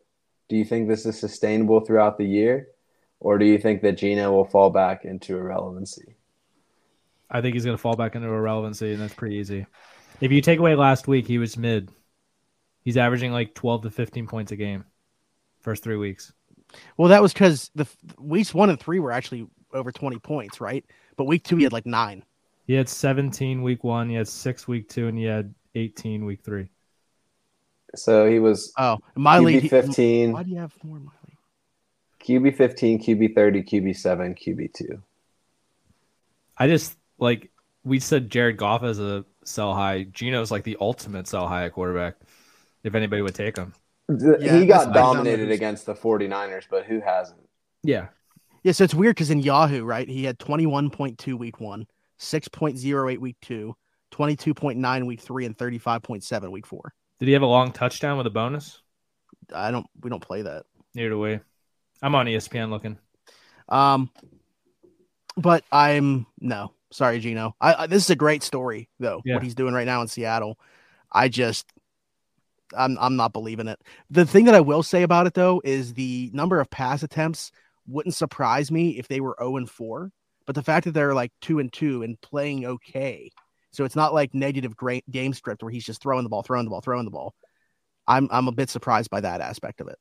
[0.48, 2.68] Do you think this is sustainable throughout the year,
[3.20, 6.16] or do you think that Geno will fall back into irrelevancy?
[7.32, 9.66] I think he's gonna fall back into irrelevancy, and that's pretty easy.
[10.22, 11.90] If you take away last week, he was mid.
[12.84, 14.86] He's averaging like twelve to fifteen points a game,
[15.62, 16.32] first three weeks.
[16.98, 20.62] Well, that was because the f- weeks one and three were actually over 20 points,
[20.62, 20.86] right?
[21.18, 22.24] But week two, he had like nine.
[22.66, 26.42] He had seventeen week one, he had six week two, and he had eighteen week
[26.44, 26.70] three.
[27.96, 29.58] So he was Oh, my league.
[29.58, 31.38] QB he- 15, Why do you have more in my league?
[32.44, 35.02] QB 15, QB 30, QB 7, QB 2.
[36.58, 37.52] I just like
[37.84, 40.04] we said Jared Goff as a sell high.
[40.04, 42.16] Geno's like the ultimate sell high at quarterback.
[42.84, 43.74] If anybody would take him.
[44.10, 45.52] Yeah, he got dominated dominated.
[45.52, 47.42] against the 49ers, but who hasn't?
[47.84, 48.08] Yeah.
[48.64, 51.86] Yeah, so it's weird because in Yahoo, right, he had 21.2 week one,
[52.20, 53.76] 6.08 week two,
[54.12, 56.94] 22.9 week three, and 35.7 week four.
[57.20, 58.82] Did he have a long touchdown with a bonus?
[59.54, 60.64] I don't, we don't play that.
[60.96, 61.40] Neither do we.
[62.02, 62.98] I'm on ESPN looking.
[63.70, 64.10] Um,
[65.38, 67.56] but I'm no sorry, Geno.
[67.60, 69.22] I, I this is a great story though.
[69.26, 69.36] Yeah.
[69.36, 70.60] What he's doing right now in Seattle,
[71.12, 71.72] I just
[72.78, 73.80] I'm I'm not believing it.
[74.10, 77.52] The thing that I will say about it though is the number of pass attempts
[77.88, 80.12] wouldn't surprise me if they were 0 and 4,
[80.46, 83.30] but the fact that they're like 2 and 2 and playing okay.
[83.72, 86.66] So it's not like negative great game script where he's just throwing the ball, throwing
[86.66, 87.34] the ball, throwing the ball.
[88.08, 89.98] I'm I'm a bit surprised by that aspect of it.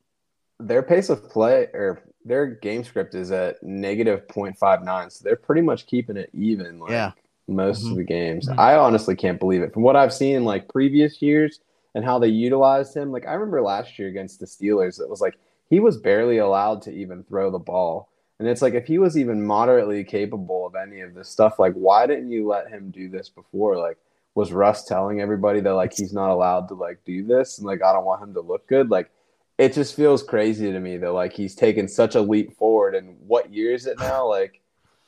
[0.61, 5.11] Their pace of play or their game script is at negative 0.59.
[5.11, 7.12] So they're pretty much keeping it even like Yeah.
[7.49, 7.91] most Mhm.
[7.93, 8.49] of the games.
[8.49, 8.59] Mhm.
[8.59, 9.73] I honestly can't believe it.
[9.73, 11.61] From what I've seen like previous years
[11.95, 15.20] and how they utilized him, like I remember last year against the Steelers, it was
[15.20, 15.38] like
[15.68, 18.11] he was barely allowed to even throw the ball.
[18.38, 21.74] And it's like if he was even moderately capable of any of this stuff, like
[21.74, 23.76] why didn't you let him do this before?
[23.76, 23.99] Like
[24.34, 27.82] was Russ telling everybody that like he's not allowed to like do this and like
[27.82, 28.90] I don't want him to look good?
[28.90, 29.11] Like
[29.59, 33.16] it just feels crazy to me that like he's taken such a leap forward and
[33.26, 34.26] what year is it now?
[34.26, 34.62] Like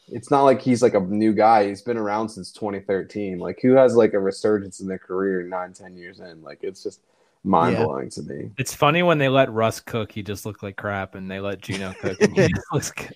[0.09, 1.67] it's not like he's like a new guy.
[1.69, 3.39] He's been around since 2013.
[3.39, 6.43] Like who has like a resurgence in their career nine, ten years in?
[6.43, 7.01] Like it's just
[7.43, 8.51] mind blowing to me.
[8.59, 11.61] It's funny when they let Russ cook, he just looked like crap, and they let
[11.61, 13.15] Geno cook, and he looks good.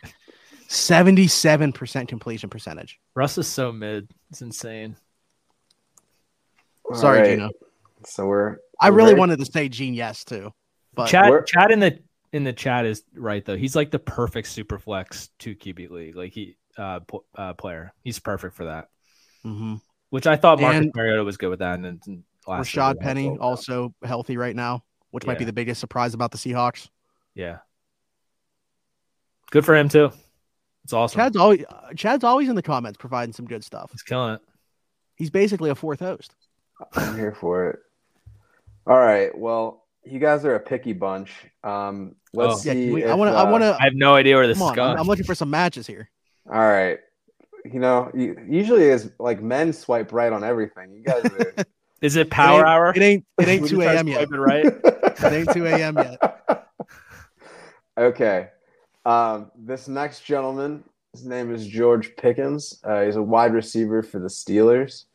[0.69, 3.01] 77% completion percentage.
[3.15, 4.09] Russ is so mid.
[4.31, 4.97] It's insane.
[6.95, 7.31] Sorry, All right.
[7.37, 7.51] Geno.
[8.05, 10.53] So we're I we're really very- wanted to say Gene yes too.
[10.95, 11.99] But Chad, we're- Chad in the
[12.33, 13.57] in the chat is right though.
[13.57, 16.17] He's like the perfect super flex two QB league.
[16.17, 17.93] Like he uh, pl- uh player.
[18.05, 18.89] He's perfect for that.
[19.45, 19.81] Mhm.
[20.11, 21.75] Which I thought Marcus And- Mariota was good with that.
[21.75, 25.53] And then and last Rashaad Penny had- also healthy right now, which might be the
[25.53, 26.89] biggest surprise about the Seahawks.
[27.35, 27.59] Yeah.
[29.51, 30.11] Good for him too.
[30.85, 31.19] It's awesome.
[31.19, 33.91] Chad's always uh, Chad's always in the comments providing some good stuff.
[33.93, 34.41] He's killing it.
[35.17, 36.35] He's basically a fourth host.
[36.95, 37.79] I'm here for it.
[38.87, 39.37] All right.
[39.37, 41.31] Well, you guys are a picky bunch.
[41.65, 42.57] Um, let's Oh.
[42.59, 42.71] See.
[42.71, 43.37] can we, if, I want to.
[43.39, 43.77] uh, I want to.
[43.79, 44.93] I have no idea where this is on, going.
[44.93, 46.09] I'm, I'm looking for some matches here.
[46.51, 46.99] All right.
[47.65, 50.93] You know, usually is like men swipe right on everything.
[50.93, 51.65] You guys are.
[52.01, 52.93] is it power it hour?
[52.95, 53.27] It ain't.
[53.39, 54.09] It ain't Would you two try a.m.
[54.09, 54.31] yet.
[54.31, 54.65] right?
[54.65, 55.97] It ain't two a.m.
[55.97, 56.19] yet.
[57.99, 58.51] Okay.
[59.05, 62.81] Um, this next gentleman, his name is George Pickens.
[62.85, 65.07] Uh, he's a wide receiver for the Steelers.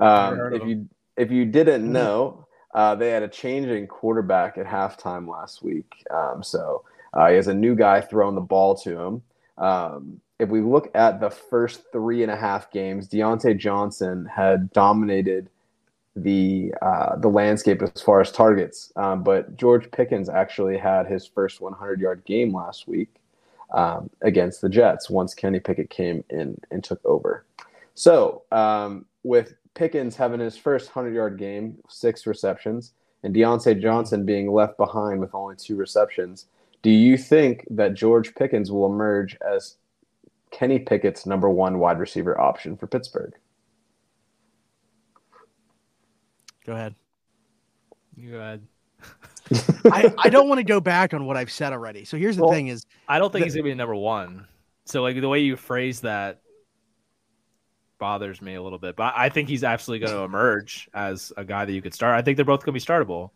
[0.00, 4.66] Um, if you if you didn't know, uh, they had a change in quarterback at
[4.66, 6.04] halftime last week.
[6.10, 9.22] Um, so uh, he has a new guy throwing the ball to him.
[9.58, 14.70] Um, if we look at the first three and a half games, Diontae Johnson had
[14.72, 15.48] dominated
[16.14, 18.92] the uh, the landscape as far as targets.
[18.96, 23.08] Um, but George Pickens actually had his first 100 yard game last week
[23.72, 27.44] um, against the Jets once Kenny Pickett came in and took over.
[27.94, 34.26] So um, with Pickens having his first 100 yard game, six receptions, and Diontae Johnson
[34.26, 36.46] being left behind with only two receptions,
[36.82, 39.76] do you think that George Pickens will emerge as
[40.52, 43.32] Kenny Pickett's number one wide receiver option for Pittsburgh?
[46.64, 46.94] Go ahead.
[48.16, 48.62] You go ahead.
[49.92, 52.04] I, I don't want to go back on what I've said already.
[52.04, 54.46] So here's the Well, thing: is I don't think The- he's gonna be number one.
[54.84, 56.40] So like the way you phrase that
[57.98, 58.96] bothers me a little bit.
[58.96, 62.16] But I think he's absolutely going to emerge as a guy that you could start.
[62.18, 63.30] I think they're both going to be startable.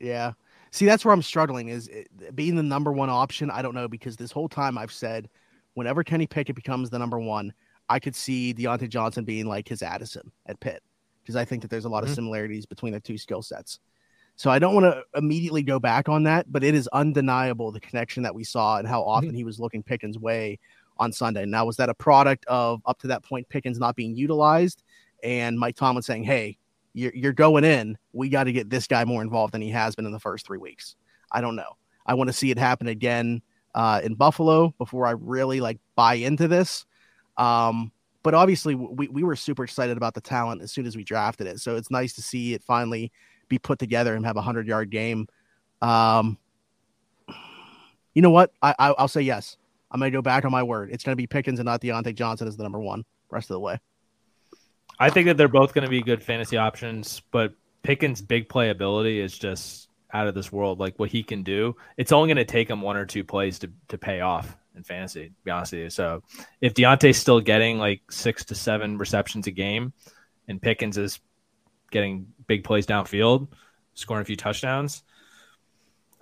[0.00, 0.32] Yeah.
[0.72, 3.48] See, that's where I'm struggling is it, being the number one option.
[3.48, 5.28] I don't know because this whole time I've said
[5.74, 7.52] whenever Kenny Pickett becomes the number one,
[7.88, 10.82] I could see Diontae Johnson being like his Addison at Pitt
[11.22, 12.08] because I think that there's a lot Mhm.
[12.08, 13.80] of similarities between the two skill sets.
[14.36, 17.80] So I don't want to immediately go back on that, but it is undeniable the
[17.80, 20.58] connection that we saw and how often he was looking Pickens' way
[20.98, 21.44] on Sunday.
[21.44, 24.82] Now, was that a product of up to that point Pickens not being utilized
[25.22, 26.56] and Mike Tomlin saying, "Hey,
[26.94, 27.98] you're, you're going in.
[28.12, 30.46] We got to get this guy more involved than he has been in the first
[30.46, 30.96] three weeks.
[31.30, 31.76] I don't know.
[32.06, 33.42] I want to see it happen again
[33.74, 36.84] uh, in Buffalo before I really like buy into this.
[37.36, 37.92] Um,
[38.22, 41.46] but obviously, we, we were super excited about the talent as soon as we drafted
[41.46, 41.60] it.
[41.60, 43.12] So it's nice to see it finally
[43.48, 45.26] be put together and have a hundred yard game.
[45.80, 46.38] Um,
[48.14, 48.52] you know what?
[48.62, 49.56] I, I I'll say yes.
[49.90, 50.90] I'm gonna go back on my word.
[50.92, 53.60] It's gonna be Pickens and not Diontae Johnson as the number one rest of the
[53.60, 53.78] way.
[55.00, 59.16] I think that they're both going to be good fantasy options, but Pickens' big playability
[59.16, 60.78] is just out of this world.
[60.80, 63.58] Like what he can do, it's only going to take him one or two plays
[63.60, 65.90] to, to pay off in fantasy, to be honest with you.
[65.90, 66.22] So
[66.60, 69.92] if Diontae's still getting like six to seven receptions a game
[70.48, 71.20] and Pickens is
[71.90, 73.48] getting big plays downfield,
[73.94, 75.02] scoring a few touchdowns,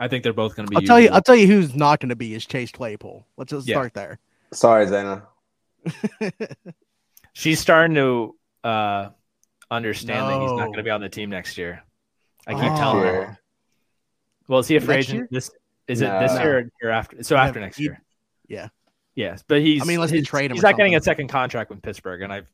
[0.01, 1.05] I think they're both going to be I'll tell you.
[1.05, 1.15] usable.
[1.17, 3.27] I'll tell you who's not going to be is Chase Claypool.
[3.37, 3.75] Let's just Yeah.
[3.75, 4.19] start there.
[4.53, 5.25] Sorry, Zena.
[7.33, 8.35] She's starting to
[8.65, 9.11] uh,
[9.71, 11.83] understand that he's not going to be on the team next year.
[12.47, 12.77] I keep Oh.
[12.77, 13.39] telling her.
[14.49, 14.53] Sure.
[14.55, 15.19] Well, is he a free Next agent?
[15.21, 15.29] year?
[15.31, 15.51] This
[15.87, 16.43] is it this No.
[16.43, 17.23] year or year after?
[17.23, 18.01] So Yeah, after next year.
[18.49, 18.69] yeah.
[19.15, 19.83] Yes, but he's.
[19.83, 21.83] I mean, unless they he's, trade him He's or not getting a second contract with
[21.83, 22.47] Pittsburgh, and I've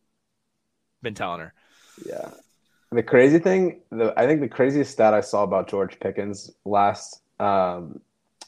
[1.03, 1.53] been telling her.
[2.07, 2.31] Yeah.
[2.91, 7.21] The crazy thing, the I think the craziest stat I saw about George Pickens last
[7.39, 8.01] um,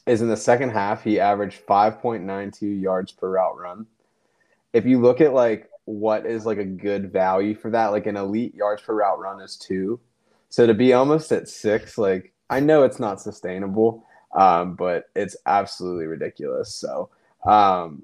[0.07, 3.85] is in the second half, he averaged 5.92 yards per route run.
[4.73, 8.17] If you look at like what is like a good value for that, like an
[8.17, 9.99] elite yards per route run is two.
[10.49, 15.35] So to be almost at six, like I know it's not sustainable, um, but it's
[15.45, 16.75] absolutely ridiculous.
[16.75, 17.09] So
[17.45, 18.03] um,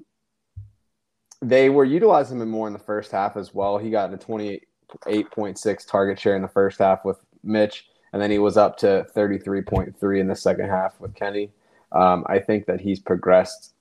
[1.42, 3.78] they were utilizing him more in the first half as well.
[3.78, 8.40] He got a 28.6 target share in the first half with Mitch, and then he
[8.40, 11.52] was up to 33.3 in the second half with Kenny.
[11.92, 13.74] Um, I think that he's progressed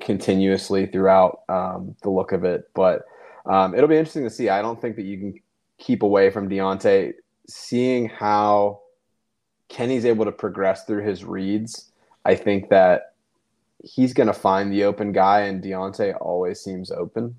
[0.00, 3.04] continuously throughout um, the look of it, but
[3.46, 4.48] um, it'll be interesting to see.
[4.48, 5.40] I don't think that you can
[5.78, 7.12] keep away from Diontae.
[7.46, 8.80] Seeing how
[9.74, 11.90] Kenny's able to progress through his reads,
[12.24, 13.14] I think that
[13.82, 17.34] he's going to find the open guy, and Diontae always seems open.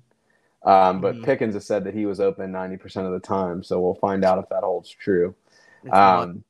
[0.62, 1.24] Um, but Mhm.
[1.24, 4.38] Pickens has said that he was open 90% of the time, so we'll find out
[4.38, 5.34] if that holds true.
[5.90, 6.44] Um,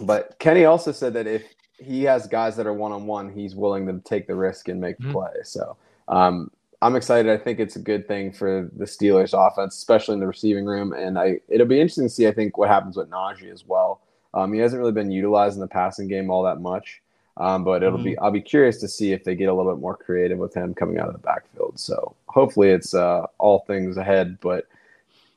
[0.00, 1.44] but Kenny also said that if
[1.78, 4.80] he has guys that are one on one, he's willing to take the risk and
[4.80, 5.12] make the Mhm.
[5.12, 5.42] play.
[5.44, 5.76] So
[6.08, 7.30] um, I'm excited.
[7.30, 10.92] I think it's a good thing for the Steelers offense, especially in the receiving room.
[10.92, 14.00] And I it'll be interesting to see, I think, what happens with Najee as well.
[14.34, 17.02] Um, he hasn't really been utilized in the passing game all that much.
[17.38, 19.80] Um, but it'll be I'll be curious to see if they get a little bit
[19.80, 21.78] more creative with him coming out of the backfield.
[21.78, 24.38] So hopefully it's uh, all things ahead.
[24.40, 24.66] But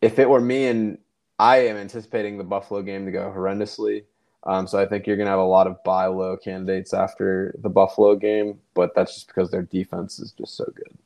[0.01, 0.97] if it were me and
[1.39, 4.03] I am anticipating the Buffalo game to go horrendously.
[4.43, 7.55] Um, so I think you're going to have a lot of buy low candidates after
[7.63, 10.97] the Buffalo game, but that's just because their defense is just so good.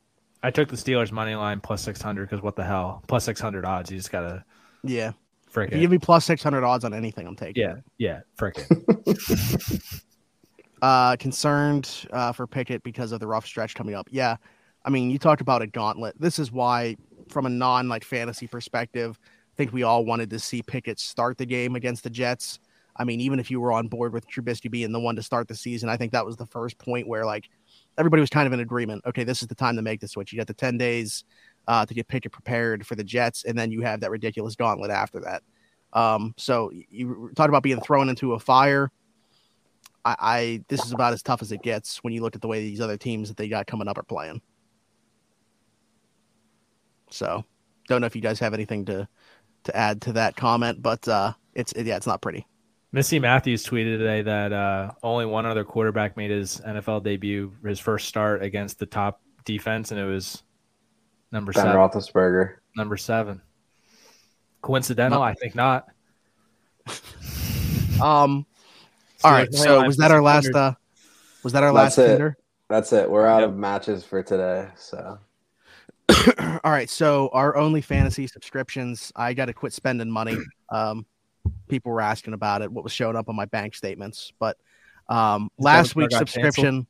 [0.43, 3.03] I took the Steelers money line plus six hundred because what the hell?
[3.07, 3.91] Plus six hundred odds.
[3.91, 4.43] You just gotta
[4.83, 5.11] yeah.
[5.49, 7.61] Frick If you give me plus six hundred odds on anything, I'm taking.
[7.61, 7.83] Yeah, it.
[7.97, 9.81] yeah, frick it.
[10.81, 14.07] Uh, concerned uh, for Pickett because of the rough stretch coming up.
[14.11, 14.37] Yeah,
[14.85, 16.15] I mean, you talked about a gauntlet.
[16.19, 16.95] This is why,
[17.27, 21.37] from a non like fantasy perspective, I think we all wanted to see Pickett start
[21.37, 22.59] the game against the Jets.
[22.95, 25.47] I mean, even if you were on board with Trubisky being the one to start
[25.47, 27.49] the season, I think that was the first point where like
[27.97, 29.03] everybody was kind of in agreement.
[29.05, 30.31] Okay, this is the time to make the switch.
[30.31, 31.25] You got the ten days
[31.69, 34.89] uh, to get and prepared for the Jets, and then you have that ridiculous gauntlet
[34.89, 35.43] after that.
[35.93, 38.91] Um, so you talk about being thrown into a fire.
[40.03, 42.47] I, I this is about as tough as it gets when you look at the
[42.47, 44.41] way these other teams that they got coming up are playing.
[47.11, 47.45] So,
[47.87, 49.07] don't know if you guys have anything to
[49.65, 52.47] to add to that comment, but uh, it's it, yeah, it's not pretty.
[52.91, 57.79] Missi Matthews tweeted today that uh, only one other quarterback made his NFL debut, his
[57.79, 60.41] first start against the top defense, and it was
[61.31, 61.77] number Ben seven.
[61.77, 62.55] Roethlisberger.
[62.75, 63.41] Number seven.
[64.61, 65.21] Coincidental?
[65.21, 65.87] I think not.
[68.01, 68.45] Um,
[69.25, 69.53] all right.
[69.53, 70.49] So was that our last?
[70.55, 70.73] Uh,
[71.43, 72.11] was that our last That's it.
[72.13, 72.37] Tinder?
[72.69, 73.09] That's it.
[73.09, 73.49] We're out Yep.
[73.49, 74.69] of matches for today.
[74.77, 75.19] So
[76.63, 76.89] All right.
[76.89, 80.37] So our only fantasy subscriptions, I got to quit spending money.
[80.71, 81.07] Um,
[81.67, 82.71] people were asking about it.
[82.71, 84.55] What was showing up on my bank statements, but
[85.09, 86.29] um, last week's what canceled?
[86.29, 86.87] subscription,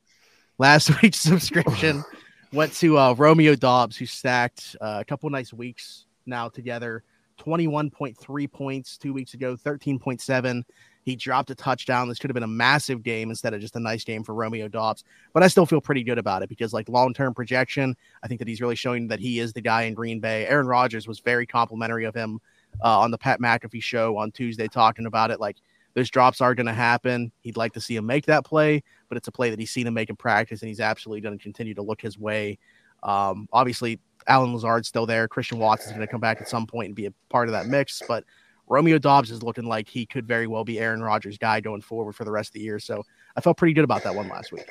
[0.58, 2.04] last week's subscription
[2.52, 7.04] went to uh, Romeo Doubs, who stacked uh, a couple nice weeks now together.
[7.38, 10.66] Twenty-one point three points two weeks ago, thirteen point seven.
[11.06, 12.10] He dropped a touchdown.
[12.10, 14.68] This could have been a massive game instead of just a nice game for Romeo
[14.68, 15.06] Doubs.
[15.34, 18.40] But I still feel pretty good about it because, like long term projection, I think
[18.40, 20.46] that he's really showing that he is the guy in Green Bay.
[20.48, 22.42] Aaron Rodgers was very complimentary of him
[22.84, 25.40] uh, on the Pat McAfee show on Tuesday, talking about it.
[25.40, 25.56] Like
[25.94, 27.32] those drops are going to happen.
[27.42, 29.88] He'd like to see him make that play, but it's a play that he's seen
[29.88, 32.58] him make in practice, and he's absolutely going to continue to look his way.
[33.04, 35.28] Um, obviously, Allen Lazard's still there.
[35.28, 37.54] Christian Watson is going to come back at some point and be a part of
[37.54, 38.24] that mix, but
[38.68, 42.14] Romeo Doubs is looking like he could very well be Aaron Rodgers' guy going forward
[42.14, 42.80] for the rest of the year.
[42.80, 43.04] So
[43.36, 44.70] I felt pretty good about that one last week.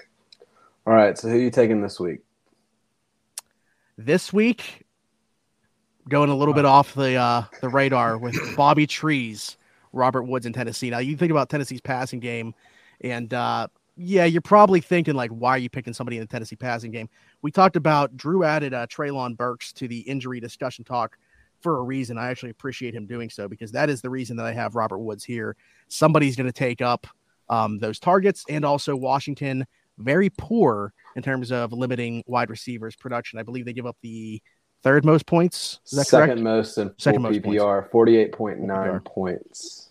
[0.86, 1.18] all right.
[1.18, 2.20] So who are you taking this week?
[3.96, 4.86] This week,
[6.08, 9.56] going a little bit off the uh, the radar with Bobby Trees,
[9.92, 10.90] Robert Woods in Tennessee.
[10.90, 12.54] Now you think about Tennessee's passing game,
[13.00, 13.66] and uh,
[13.98, 17.08] yeah, you're probably thinking like, why are you picking somebody in the Tennessee passing game?
[17.42, 21.18] We talked about Drew added uh, Treylon Burks to the injury discussion talk
[21.60, 22.16] for a reason.
[22.16, 24.98] I actually appreciate him doing so because that is the reason that I have Robert
[24.98, 25.56] Woods here.
[25.88, 27.08] Somebody's going to take up
[27.48, 29.66] um, those targets, and also Washington
[29.98, 33.38] very poor in terms of limiting wide receivers production.
[33.38, 34.40] I believe they give up the
[34.82, 35.80] third most points.
[35.86, 36.42] Is that Second correct?
[36.42, 39.87] most in Second most PPR, forty-eight point nine points.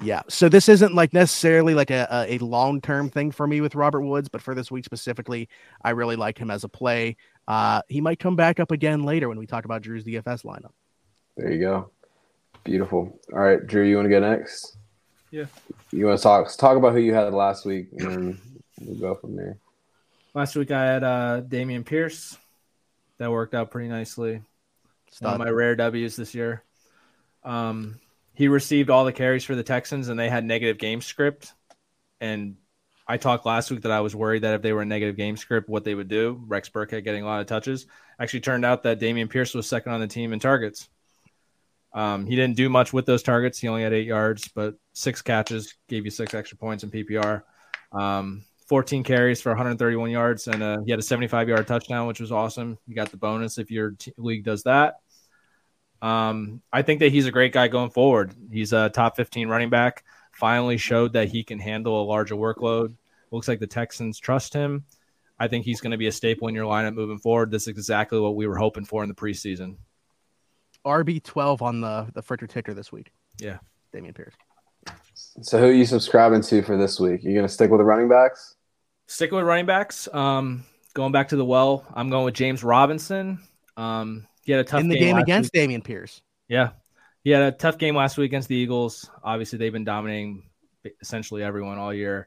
[0.00, 0.22] Yeah.
[0.28, 3.74] So this isn't like necessarily like a, a, a long term thing for me with
[3.74, 5.48] Robert Woods, but for this week specifically,
[5.82, 7.16] I really like him as a play.
[7.48, 10.72] Uh, he might come back up again later when we talk about Drew's DFS lineup.
[11.36, 11.90] There you go.
[12.64, 13.18] Beautiful.
[13.32, 14.76] All right, Drew, you want to go next?
[15.30, 15.46] Yeah.
[15.90, 18.40] You want to talk talk about who you had last week, and then
[18.80, 19.58] we'll go from there.
[20.34, 22.36] Last week I had uh, Dameon Pierce.
[23.18, 24.42] That worked out pretty nicely.
[25.20, 26.62] One of my rare W's this year.
[27.42, 27.98] Um,
[28.38, 31.52] he received all the carries for the Texans, and they had negative game script.
[32.20, 32.54] And
[33.04, 35.36] I talked last week that I was worried that if they were a negative game
[35.36, 36.40] script, what they would do.
[36.46, 37.86] Rex Burkhead getting a lot of touches.
[38.20, 40.88] Actually, turned out that Dameon Pierce was second on the team in targets.
[41.92, 43.58] Um, he didn't do much with those targets.
[43.58, 47.42] He only had eight yards, but six catches gave you six extra points in PPR.
[47.90, 52.20] Um, 14 carries for 131 yards, and uh, he had a 75 yard touchdown, which
[52.20, 52.78] was awesome.
[52.86, 55.00] You got the bonus if your t- league does that.
[56.00, 58.34] Um, I think that he's a great guy going forward.
[58.52, 60.04] He's a top 15 running back.
[60.32, 62.94] Finally showed that he can handle a larger workload.
[63.30, 64.84] Looks like the Texans trust him.
[65.38, 67.50] I think he's going to be a staple in your lineup moving forward.
[67.50, 69.76] This is exactly what we were hoping for in the preseason.
[70.86, 73.12] RB twelve on the the Fritter ticker this week.
[73.38, 73.58] Yeah.
[73.92, 74.34] Dameon Pierce.
[75.42, 77.22] So, who are you subscribing to for this week?
[77.24, 78.54] You're gonna stick with the running backs?
[79.06, 80.08] Stick with running backs.
[80.14, 83.40] Um, going back to the well, I'm going with James Robinson.
[83.76, 85.68] Um, he had a tough in the game, last against week.
[85.68, 86.22] Dameon Pierce.
[86.48, 86.70] Yeah.
[87.22, 89.10] He had a tough game last week against the Eagles.
[89.22, 90.48] Obviously, they've been dominating
[91.02, 92.26] essentially everyone all year.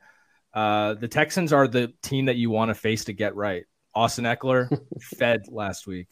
[0.54, 3.64] Uh, the Texans are the team that you want to face to get right.
[3.96, 4.70] Austin Ekeler
[5.02, 6.10] fed last week.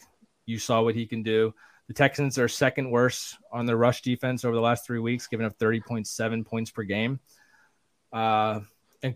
[0.48, 1.54] You saw what he can do.
[1.88, 5.46] The Texans are second worst on their rush defense over the last three weeks, giving
[5.46, 7.20] up 30.7 points per game.
[8.12, 8.62] Uh,
[9.04, 9.14] and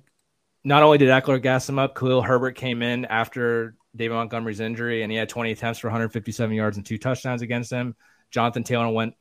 [0.64, 5.04] not only did Eckler gas him up, Khalil Herbert came in after David Montgomery's injury,
[5.04, 7.96] and he had 20 attempts for 157 yards and two touchdowns against him.
[8.32, 9.16] Jonathan Taylor went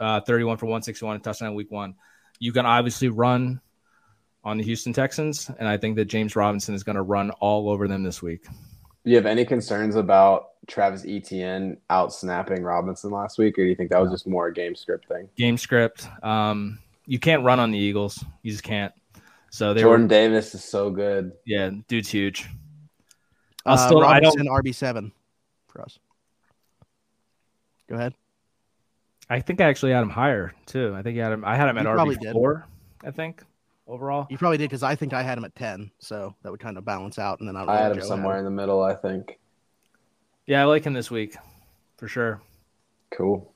[0.00, 1.94] uh, 31 for 161 and touchdown week one.
[2.38, 3.60] You can obviously run
[4.44, 7.70] on the Houston Texans, and I think that James Robinson is going to run all
[7.70, 8.44] over them this week.
[8.44, 13.68] Do you have any concerns about Travis Etienne out snapping Robinson last week, or do
[13.68, 15.28] you think that was just more a game script thing?
[15.36, 16.08] Game script.
[16.22, 18.24] Um, you can't run on the Eagles.
[18.42, 18.92] You just can't.
[19.50, 21.32] So they Jordan were, Davis is so good.
[21.44, 22.48] yeah, dude's huge.
[23.66, 25.12] I'll Uh, still, I don't, Robinson RB seven
[25.68, 25.98] for us.
[27.88, 28.14] Go ahead.
[29.28, 30.94] I think I actually had him higher too.
[30.96, 31.44] I think I had him.
[31.44, 32.66] I had him at probably RB four.
[33.04, 33.42] I think
[33.86, 34.26] overall.
[34.30, 36.78] You probably did because I think I had him at ten, so that would kind
[36.78, 37.40] of balance out.
[37.40, 39.38] And then I, don't I had him Joe somewhere in the middle, I think.
[40.46, 41.36] Yeah, I like him this week.
[41.96, 42.40] for sure.
[43.10, 43.52] Cool.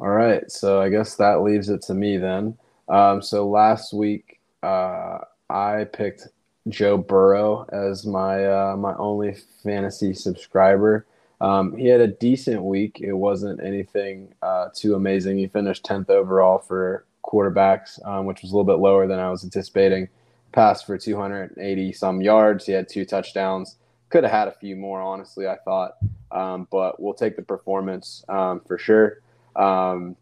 [0.00, 2.56] All right, so I guess that leaves it to me then.
[2.88, 5.18] Um, so last week, uh,
[5.50, 6.28] I picked
[6.70, 11.06] Joe Burrow as my uh, my only fantasy subscriber.
[11.40, 13.00] Um, he had a decent week.
[13.00, 15.38] It wasn't anything uh, too amazing.
[15.38, 19.30] He finished tenth overall for quarterbacks, um, which was a little bit lower than I
[19.30, 20.08] was anticipating.
[20.52, 22.66] Passed for 280 some yards.
[22.66, 23.76] He had two touchdowns.
[24.10, 25.46] Could have had a few more, honestly.
[25.46, 25.92] I thought,
[26.32, 29.20] um, but we'll take the performance um, for sure.
[29.56, 30.16] Um,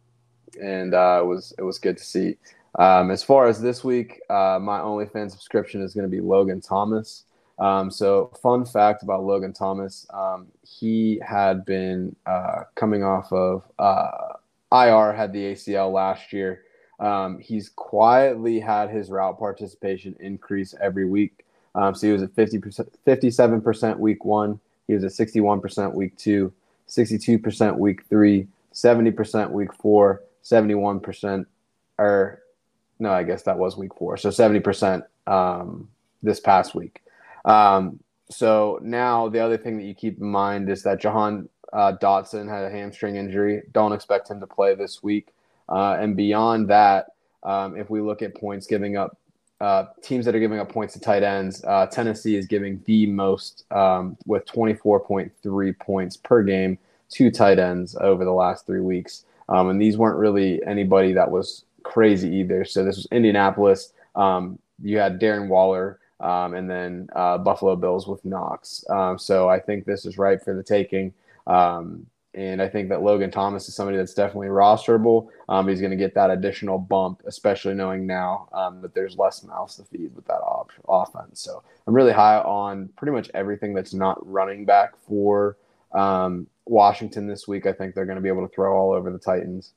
[0.61, 2.37] and uh, it was it was good to see.
[2.79, 6.61] Um, as far as this week, uh, my OnlyFans subscription is going to be Logan
[6.61, 7.25] Thomas.
[7.59, 13.65] Um, so, fun fact about Logan Thomas: um, he had been uh, coming off of
[13.81, 14.35] uh,
[14.73, 16.63] IR, had the ACL last year.
[17.01, 21.45] Um, he's quietly had his route participation increase every week.
[21.75, 24.59] Um, so he was at 50%, 57% week one.
[24.87, 26.53] He was at 61% week two,
[26.89, 31.45] 62% week three, 70% week four, 71%,
[31.99, 32.43] or
[32.99, 34.17] no, I guess that was week four.
[34.17, 35.89] So 70% um,
[36.23, 37.03] this past week.
[37.45, 41.95] Um, so now the other thing that you keep in mind is that Jahan uh,
[42.01, 43.63] Dotson had a hamstring injury.
[43.73, 45.29] Don't expect him to play this week.
[45.69, 49.17] Uh, and beyond that, um, if we look at points giving up,
[49.61, 53.07] uh, teams that are giving up points to tight ends, uh, Tennessee is giving the
[53.07, 56.79] most um, with 24.3 points per game
[57.11, 59.25] to tight ends over the last three weeks.
[59.49, 62.65] Um, and these weren't really anybody that was crazy either.
[62.65, 63.93] So this was Indianapolis.
[64.15, 68.85] Um, you had Darren Waller, um, and then uh, Buffalo Bills with Knox.
[68.91, 71.15] Um, so I think this is right for the taking.
[71.47, 75.29] Um, and I think that Logan Thomas is somebody that's definitely rosterable.
[75.49, 79.43] Um, he's going to get that additional bump, especially knowing now um, that there's less
[79.43, 81.41] mouths to feed with that op- offense.
[81.41, 85.57] So I'm really high on pretty much everything that's not running back for
[86.67, 87.65] Washington this week.
[87.65, 89.73] I think they're going to be able to throw all over the Titans.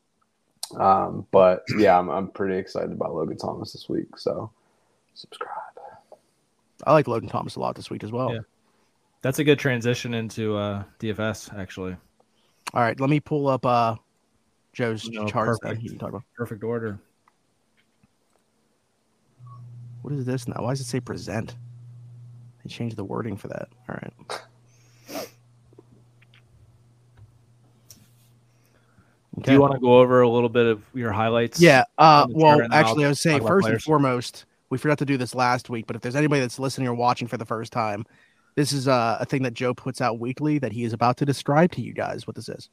[0.78, 4.18] Um, but yeah, I'm, I'm pretty excited about Logan Thomas this week.
[4.18, 4.52] So
[5.14, 5.52] subscribe.
[6.86, 8.34] I like Logan Thomas a lot this week as well.
[8.34, 8.40] Yeah.
[9.22, 11.96] That's a good transition into uh, DFS, actually.
[12.74, 13.96] All right, let me pull up uh,
[14.74, 15.82] Joe's No, charts that perfect.
[15.82, 16.24] he can talk about.
[16.36, 17.00] Perfect order.
[20.02, 20.62] What is this now?
[20.64, 21.56] Why does it say present?
[22.64, 23.70] They changed the wording for that.
[23.88, 24.42] All right.
[29.40, 31.62] Do you want to go over a little bit of your highlights?
[31.62, 31.86] Yeah.
[31.98, 35.18] Uh, well, chart I'll actually, I was saying first and foremost, we forgot to do
[35.18, 38.06] this last week, but if there's anybody that's listening or watching for the first time,
[38.56, 41.26] this is uh, a thing that Joe puts out weekly that he is about to
[41.26, 42.70] describe to you guys what this is.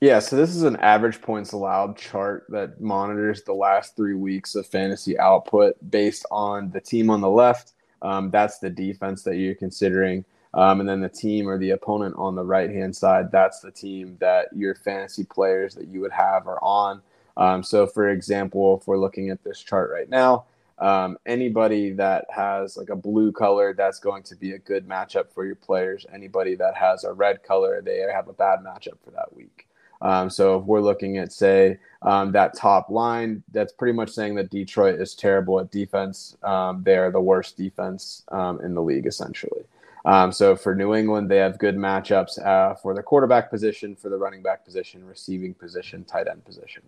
[0.00, 4.54] Yeah, so this is an average points allowed chart that monitors the last three weeks
[4.54, 7.72] of fantasy output based on the team on the left.
[8.00, 10.24] Um, that's the defense that you're considering.
[10.52, 13.70] Um, and then the team or the opponent on the right hand side, that's the
[13.70, 17.02] team that your fantasy players that you would have are on.
[17.36, 20.44] Um, so, for example, if we're looking at this chart right now,
[20.78, 25.30] um, anybody that has like a blue color, that's going to be a good matchup
[25.32, 26.06] for your players.
[26.12, 29.68] Anybody that has a red color, they have a bad matchup for that week.
[30.02, 34.34] Um, so if we're looking at, say, um, that top line, that's pretty much saying
[34.36, 36.38] that Detroit is terrible at defense.
[36.42, 39.64] Um, they are the worst defense um, in the league, essentially.
[40.04, 44.08] Um, so for New England, they have good matchups uh, for the quarterback position, for
[44.08, 46.82] the running back position, receiving position, tight end position.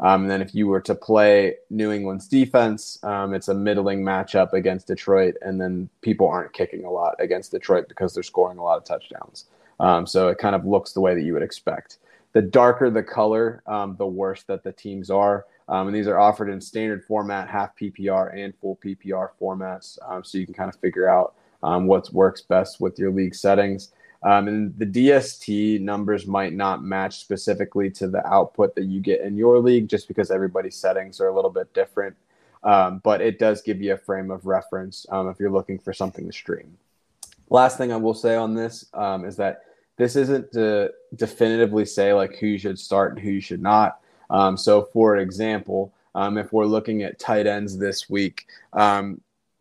[0.00, 4.02] Um, and then if you were to play New England's defense, um, it's a middling
[4.02, 8.58] matchup against Detroit, and then people aren't kicking a lot against Detroit because they're scoring
[8.58, 9.46] a lot of touchdowns.
[9.80, 11.98] Um, so it kind of looks the way that you would expect.
[12.32, 15.46] The darker the color, um, the worse that the teams are.
[15.68, 19.98] Um, and these are offered in standard format, half PPR, and full PPR formats.
[20.06, 21.34] Um, so you can kind of figure out
[21.64, 23.92] um, what works best with your league settings.
[24.22, 29.20] Um, and the DST numbers might not match specifically to the output that you get
[29.20, 32.16] in your league just because everybody's settings are a little bit different.
[32.62, 35.92] Um, but it does give you a frame of reference um, if you're looking for
[35.92, 36.78] something to stream.
[37.50, 39.62] Last thing I will say on this um, is that
[39.96, 44.00] this isn't to definitively say like who you should start and who you should not.
[44.30, 48.46] Um, so, for example, um, if we're looking at tight ends this week,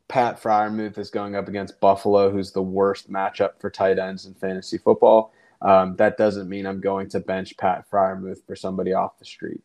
[0.08, 4.34] Pat Freiermuth is going up against Buffalo, who's the worst matchup for tight ends in
[4.34, 5.34] fantasy football.
[5.62, 9.62] Um, that doesn't mean I'm going to bench Pat Freiermuth for somebody off the street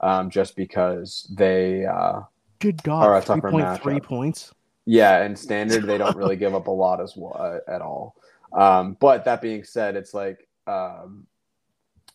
[0.00, 2.22] um, just because they, uh,
[2.58, 4.04] Good God, right, three tougher point three matchup.
[4.04, 4.54] points.
[4.86, 8.16] yeah, and standard they don't really give up a lot as well uh, at all.
[8.52, 11.26] Um, but that being said, it's like um,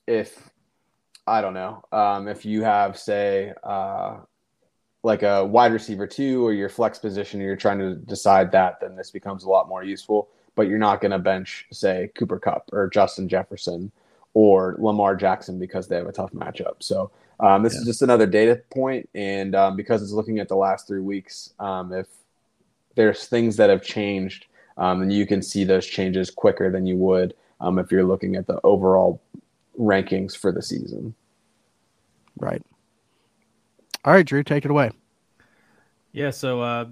[0.07, 0.49] if
[1.27, 4.17] I don't know um, if you have say uh,
[5.07, 8.81] like a wide receiver two or your flex position, and you're trying to decide that,
[8.81, 10.27] then this becomes a lot more useful.
[10.53, 13.91] But you're not going to bench say Cooper Kupp or Justin Jefferson
[14.33, 16.75] or Lamar Jackson because they have a tough matchup.
[16.79, 17.79] So um, this yeah.
[17.79, 21.53] is just another data point, and um, because it's looking at the last three weeks,
[21.59, 22.07] um, if
[22.95, 24.47] there's things that have changed,
[24.77, 28.35] um, and you can see those changes quicker than you would um, if you're looking
[28.35, 29.21] at the overall
[29.79, 31.15] rankings for the season.
[32.37, 32.61] Right.
[34.05, 34.91] All right, Drew, take it away.
[36.11, 36.31] Yeah.
[36.31, 36.85] So uh,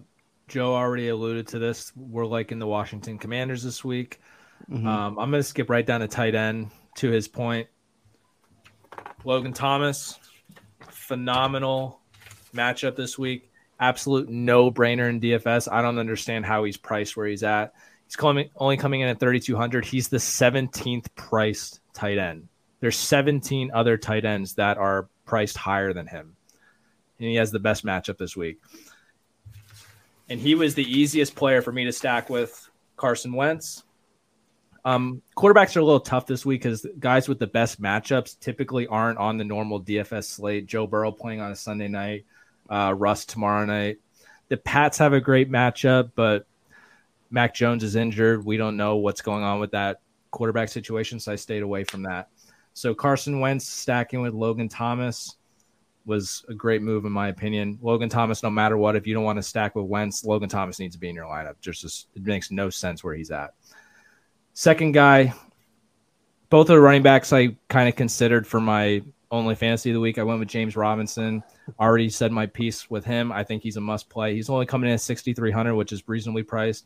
[0.47, 1.91] Joe already alluded to this.
[1.95, 4.19] We're liking the Washington Commanders this week.
[4.69, 4.87] Mm-hmm.
[4.87, 7.67] Um, I'm going to skip right down to tight end to his point.
[9.23, 10.19] Logan Thomas,
[10.89, 11.99] phenomenal
[12.53, 13.51] matchup this week.
[13.79, 15.67] Absolute no brainer in DFS.
[15.71, 17.73] I don't understand how he's priced where he's at.
[18.05, 19.83] He's coming, only coming in at 3,200.
[19.83, 22.47] He's the 17th priced tight end.
[22.79, 26.34] There's 17 other tight ends that are priced higher than him.
[27.19, 28.59] And he has the best matchup this week
[30.29, 33.83] and he was the easiest player for me to stack with Carson Wentz.
[34.83, 38.85] Um, quarterbacks are a little tough this week because guys with the best matchups typically
[38.87, 40.67] aren't on the normal DFS slate.
[40.67, 42.25] Joe Burrow playing on a Sunday night,
[42.69, 43.97] uh, Russ tomorrow night.
[44.49, 46.45] The Pats have a great matchup, but
[47.31, 48.45] Mac Jones is injured.
[48.45, 52.03] We don't know what's going on with that quarterback situation, so I stayed away from
[52.03, 52.29] that.
[52.73, 55.35] So Carson Wentz stacking with Logan Thomas
[56.05, 57.79] was a great move in my opinion.
[57.81, 60.79] Logan Thomas, no matter what, if you don't want to stack with Wentz, Logan Thomas
[60.79, 61.55] needs to be in your lineup.
[61.61, 63.53] Just, just it makes no sense where he's at.
[64.53, 65.33] Second guy,
[66.49, 69.01] both of the running backs I kind of considered for my
[69.31, 70.17] only fantasy of the week.
[70.17, 71.43] I went with James Robinson.
[71.79, 73.31] Already said my piece with him.
[73.31, 74.35] I think he's a must play.
[74.35, 76.85] He's only coming in at 6,300, which is reasonably priced.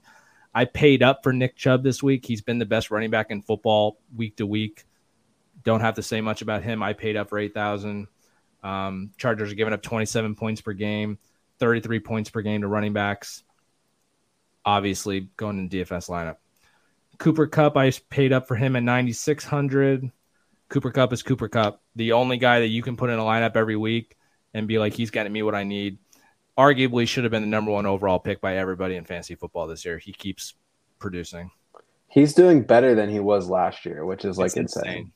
[0.54, 2.26] I paid up for Nick Chubb this week.
[2.26, 4.86] He's been the best running back in football week to week.
[5.64, 6.82] Don't have to say much about him.
[6.82, 8.08] I paid up for 8,000.
[8.64, 11.18] Um, Chargers are giving up 27 points per game,
[11.60, 13.44] 33 points per game to running backs.
[14.66, 16.38] Obviously, going in DFS lineup.
[17.18, 20.12] Cooper Kupp, I paid up for him at 9,600.
[20.70, 23.56] Cooper Kupp is Cooper Kupp, the only guy that you can put in a lineup
[23.56, 24.16] every week
[24.54, 25.98] and be like, he's getting me what I need.
[26.58, 29.84] Arguably, should have been the number one overall pick by everybody in fantasy football this
[29.86, 29.98] year.
[29.98, 30.54] He keeps
[31.00, 31.52] producing.
[32.08, 34.86] He's doing better than he was last year, which is like it's insane.
[34.86, 35.12] insane.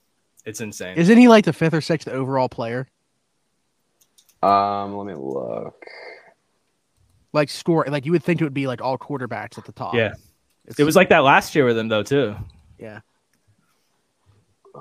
[0.45, 0.97] It's insane.
[0.97, 2.87] Isn't he like the fifth or sixth overall player?
[4.43, 5.85] Um, let me look.
[7.31, 9.95] Like score, like you would think it would be like all quarterbacks at the top.
[9.95, 10.13] Yeah,
[10.65, 12.35] it's, it was like that last year with them though too.
[12.77, 12.99] Yeah.
[14.75, 14.79] Uh,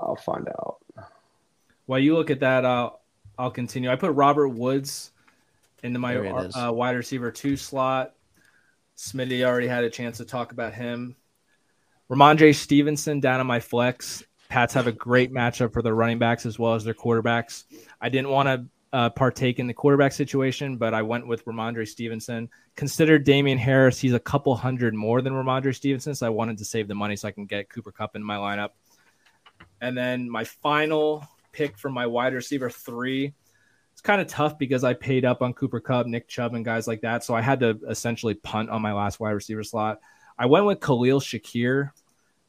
[0.00, 0.78] I'll find out.
[1.86, 3.00] While you look at that, I'll
[3.38, 3.90] I'll continue.
[3.90, 5.12] I put Robert Woods
[5.82, 8.14] into my uh, wide receiver two slot.
[8.96, 11.16] Smitty already had a chance to talk about him.
[12.10, 14.22] Rhamondre Stevenson down on my flex.
[14.50, 17.64] Pats have a great matchup for their running backs as well as their quarterbacks.
[18.00, 21.86] I didn't want to uh, partake in the quarterback situation, but I went with Rhamondre
[21.86, 22.50] Stevenson.
[22.74, 24.00] Consider Damien Harris.
[24.00, 27.14] He's a couple hundred more than Rhamondre Stevenson, so I wanted to save the money
[27.14, 28.70] so I can get Cooper Kupp in my lineup.
[29.80, 33.32] And then my final pick for my wide receiver three.
[33.92, 36.88] It's kind of tough because I paid up on Cooper Kupp, Nick Chubb, and guys
[36.88, 37.22] like that.
[37.22, 40.00] So I had to essentially punt on my last wide receiver slot.
[40.36, 41.92] I went with Khalil Shakir.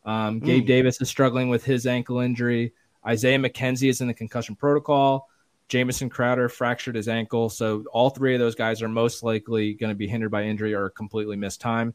[0.06, 0.46] Um, mm.
[0.46, 2.74] Gabe Davis is struggling with his ankle injury.
[3.06, 5.28] Isaiah McKenzie is in the concussion protocol.
[5.68, 7.50] Jamison Crowder fractured his ankle.
[7.50, 10.74] So all three of those guys are most likely going to be hindered by injury
[10.74, 11.94] or completely miss time.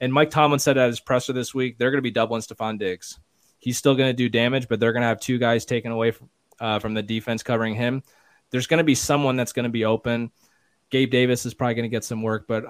[0.00, 2.78] And Mike Tomlin said at his presser this week, they're going to be doubling Stefon
[2.78, 3.20] Diggs.
[3.60, 6.10] He's still going to do damage, but they're going to have two guys taken away
[6.10, 6.28] from,
[6.58, 8.02] uh, from the defense covering him.
[8.50, 10.32] There's going to be someone that's going to be open.
[10.90, 12.64] Gabe Davis is probably going to get some work, but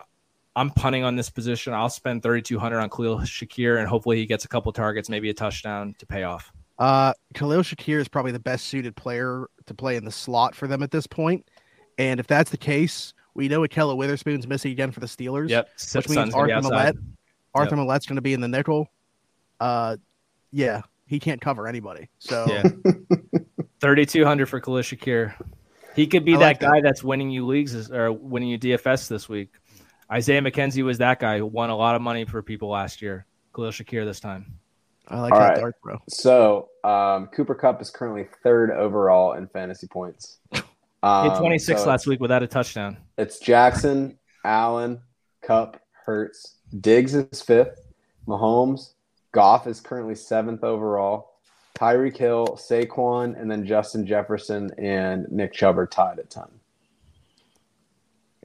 [0.54, 1.72] I'm punting on this position.
[1.72, 5.34] I'll spend 3,200 on Khalil Shakir, and hopefully he gets a couple targets, maybe a
[5.34, 6.52] touchdown to pay off.
[6.78, 10.66] Uh, Khalil Shakir is probably the best suited player to play in the slot for
[10.66, 11.48] them at this point.
[11.98, 15.48] And if that's the case, we know Ahkello Witherspoon's missing again for the Steelers.
[15.48, 15.68] Yep.
[15.94, 16.96] Which means Arthur Maulet,
[17.54, 17.86] Arthur yep.
[17.86, 18.88] Maulet's going to be in the nickel.
[19.60, 19.96] Uh,
[20.50, 22.08] yeah, he can't cover anybody.
[22.18, 22.62] So yeah.
[23.80, 25.34] 3,200 for Khalil Shakir.
[25.94, 26.82] He could be that guy that.
[26.84, 29.52] that's winning you leagues or winning you DFS this week.
[30.12, 33.24] Isaiah McKenzie was that guy who won a lot of money for people last year.
[33.54, 34.58] Khalil Shakir this time.
[35.08, 35.58] I like All that right.
[35.58, 35.98] dark, bro.
[36.08, 40.38] So um, Cooper Kupp is currently third overall in fantasy points.
[41.02, 42.96] Um, he 26 so last week without a touchdown.
[43.18, 45.00] It's Jackson, Allen,
[45.40, 46.58] Kupp, Hurts.
[46.80, 47.88] Diggs is fifth.
[48.28, 48.92] Mahomes,
[49.32, 51.32] Goff is currently seventh overall.
[51.74, 56.44] Tyreek Hill, Saquon, and then Justin Jefferson and Nick Chubb are tied at 10.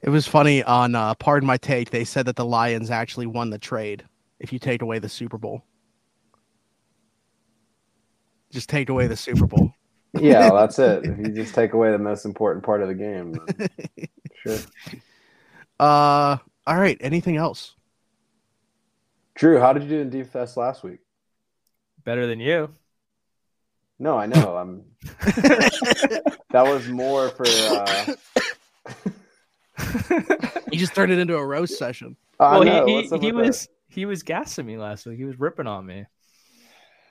[0.02, 1.90] It was funny on uh, Pardon My Take.
[1.90, 4.04] They said that the Lions actually won the trade
[4.38, 5.64] if you take away the Super Bowl.
[8.50, 9.72] Just take away the Super Bowl.
[10.20, 11.04] yeah, well, that's it.
[11.04, 13.34] If you just take away the most important part of the game,
[14.42, 14.58] sure.
[15.80, 16.96] Uh, all right.
[17.00, 17.74] Anything else?
[19.34, 20.98] Drew, how did you do in DFS last week?
[22.04, 22.70] Better than you.
[23.98, 24.56] No, I know.
[24.56, 24.84] I'm.
[26.50, 27.46] that was more for.
[27.46, 28.14] Uh...
[30.70, 32.16] You just turned it into a roast session.
[32.38, 33.34] I well, know, he, he, he with that?
[33.34, 35.16] was he was gassing me last week.
[35.16, 36.04] He was ripping on me.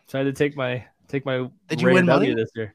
[0.08, 2.34] So I had to take my take my Did you win W money?
[2.42, 2.74] this year.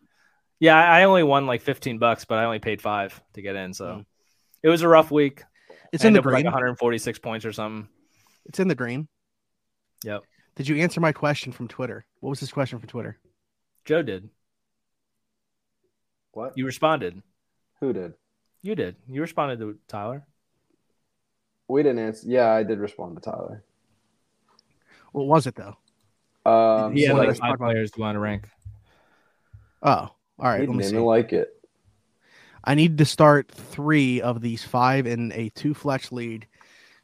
[0.60, 3.54] Yeah, I I only won like fifteen bucks, but I only paid five to get
[3.56, 3.72] in.
[3.74, 4.06] So Mm.
[4.62, 5.42] it was a rough week.
[5.92, 6.44] It's I in the ended up with green.
[6.46, 7.88] like 146 points or something.
[8.46, 9.08] It's in the green.
[10.04, 10.22] Yep.
[10.56, 12.04] Did you answer my question from Twitter?
[12.20, 13.18] What was his question from Twitter?
[13.84, 14.28] Joe did.
[16.32, 16.56] What?
[16.56, 17.22] You responded.
[17.80, 18.14] Who did?
[18.62, 18.96] You did.
[19.08, 20.24] You responded to Tyler.
[21.68, 22.26] We didn't answer.
[22.28, 23.64] Yeah, I did respond to Tyler.
[25.12, 25.76] What was it though?
[26.50, 28.48] Um, he had like five players to want to rank.
[29.82, 30.60] Oh, all right.
[30.60, 30.98] he Let me didn't see.
[30.98, 31.48] like it.
[32.64, 36.46] I need to start three of these five in a two flex lead.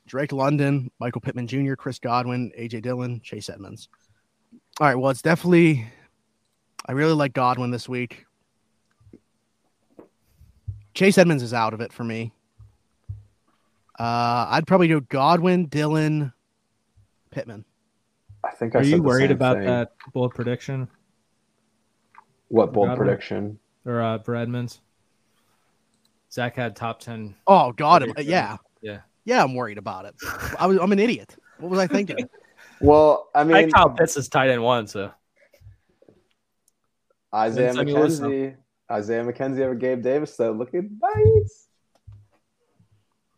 [0.06, 3.88] Drake London, Michael Pittman Jr., Chris Godwin, AJ Dillon, Chase Edmonds.
[4.80, 4.94] All right.
[4.94, 5.86] Well, it's definitely.
[6.86, 8.24] I really like Godwin this week.
[10.98, 12.32] Chase Edmonds is out of it for me.
[14.00, 16.32] Uh, I'd probably go Godwin, Dillon,
[17.30, 17.64] Pittman.
[18.42, 19.66] I think I Are you the worried same about thing.
[19.66, 20.88] that bold prediction
[22.48, 23.06] What bold Godwin?
[23.06, 23.58] prediction?
[23.86, 24.80] or uh, for Edmonds?
[26.32, 27.36] Zach had top 10.
[27.46, 28.98] Oh God, am- yeah, Yeah.
[29.24, 29.44] yeah.
[29.44, 30.16] I'm worried about it.
[30.58, 30.78] I was.
[30.78, 31.36] I'm an idiot.
[31.60, 32.28] What was I thinking?
[32.80, 35.10] Well, I mean, I mean, Kyle Pitts is tight end one, so
[37.34, 38.54] Isaiah Then Sammy Lewis, McKenzie,
[38.90, 41.68] Isaiah McKenzie over Gabe Davis, though, looking nice.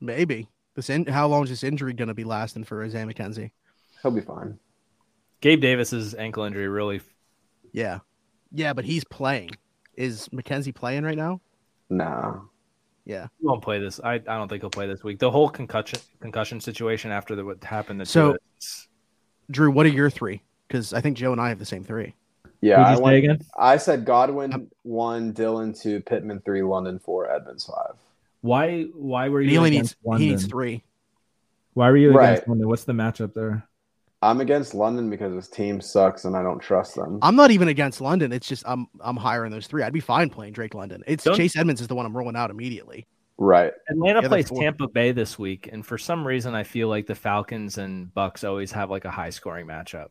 [0.00, 0.90] Maybe this.
[0.90, 3.50] In- how long is this injury going to be lasting for Isaiah McKenzie?
[4.02, 4.58] He'll be fine.
[5.40, 7.00] Gabe Davis's ankle injury really.
[7.72, 7.98] Yeah,
[8.52, 9.50] yeah, but he's playing.
[9.96, 11.40] Is McKenzie playing right now?
[11.90, 12.48] No.
[13.04, 13.26] Yeah.
[13.40, 14.00] He won't play this.
[14.02, 15.18] I, I don't think he'll play this week.
[15.18, 18.00] The whole concussion concussion situation after the, what happened.
[18.00, 18.38] To So- Tua,
[19.50, 20.42] Drew, what are your three?
[20.68, 22.14] Because I think Joe and I have the same three.
[22.62, 23.40] Yeah, I, went, again?
[23.58, 27.96] I said Godwin one, Dillon two, Pittman three, London four, Edmonds five.
[28.42, 30.22] Why why were you He only needs against London?
[30.22, 30.82] he needs three.
[31.74, 32.32] Why were you Right.
[32.32, 32.68] against London?
[32.68, 33.66] What's the matchup there?
[34.22, 37.18] I'm against London because his team sucks and I don't trust them.
[37.22, 38.32] I'm not even against London.
[38.32, 39.82] It's just I'm I'm higher in those three.
[39.82, 41.02] I'd be fine playing Drake London.
[41.06, 43.06] It's Don't- Chase Edmonds is the one I'm rolling out immediately.
[43.38, 43.72] Right.
[43.88, 44.60] Atlanta plays four.
[44.60, 48.46] Tampa Bay this week, and for some reason, I feel like the Falcons and Bucs
[48.46, 50.08] always have like a high scoring matchup.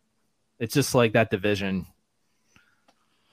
[0.58, 1.86] It's just like that division.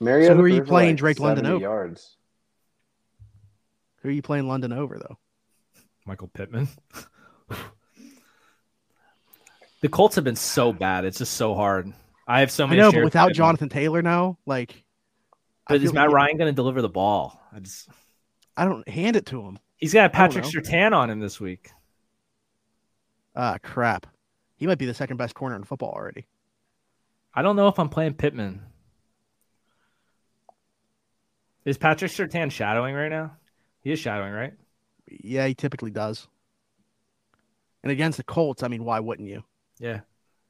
[0.01, 1.61] Mariota who are you playing like Drake London over?
[1.61, 2.17] Yards.
[4.03, 5.19] Who are you playing London over though?
[6.05, 6.69] Michael Pittman.
[9.81, 11.93] the Colts have been so bad; it's just so hard.
[12.29, 12.81] I have so many.
[12.81, 12.93] I many.
[12.93, 13.37] know, but without Pittman.
[13.37, 14.85] Jonathan Taylor now, like,
[15.69, 17.41] but is Matt like- Ryan going to deliver the ball?
[17.53, 17.89] I just
[18.57, 19.59] I don't hand it to him.
[19.77, 20.45] he's got I don't Patrick.
[20.45, 21.71] Surtain on him this week.
[23.35, 24.07] Ah, crap.
[24.57, 26.27] He might be the second best corner in football already.
[27.35, 28.63] I don't know if I'm playing Pittman.
[31.67, 33.33] Is Patrick Surtain shadowing right now?
[33.83, 34.55] He is shadowing, right?
[35.09, 36.29] Yeah, he typically does.
[37.83, 39.43] And against the Colts, I mean, why wouldn't you?
[39.79, 40.01] Yeah.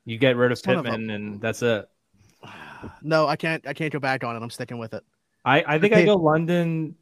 [0.05, 1.89] You get rid of Son of Pittman, and that's it.
[3.03, 3.67] No, I can't.
[3.67, 4.43] I can't go back on it.
[4.43, 5.03] I'm sticking with it.
[5.45, 6.95] I, I think I go London.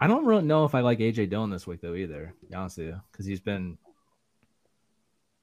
[0.00, 2.34] I don't really know if I like AJ Dillon this week though either.
[2.40, 3.76] To be honest with you, because he's been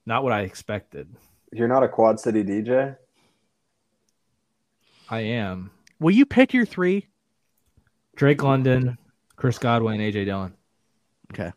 [0.04, 1.08] not what I expected.
[1.52, 2.96] You're not a Quad City DJ?
[5.08, 7.06] I am Will you pick your three?
[8.22, 8.96] Drake London,
[9.34, 10.54] Chris Godwin, AJ Dillon.
[11.32, 11.50] Okay.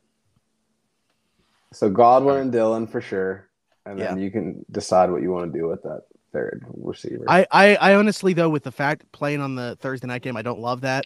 [1.71, 3.49] So Godwin and Dillon for sure.
[3.85, 4.23] And then Yeah.
[4.23, 7.23] you can decide what you want to do with that third receiver.
[7.27, 10.41] I, I, I honestly though, with the fact playing on the Thursday night game, I
[10.41, 11.05] don't love that.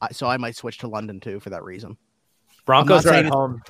[0.00, 1.98] I, so I might switch to London too for that reason.
[2.64, 3.60] Broncos are at home.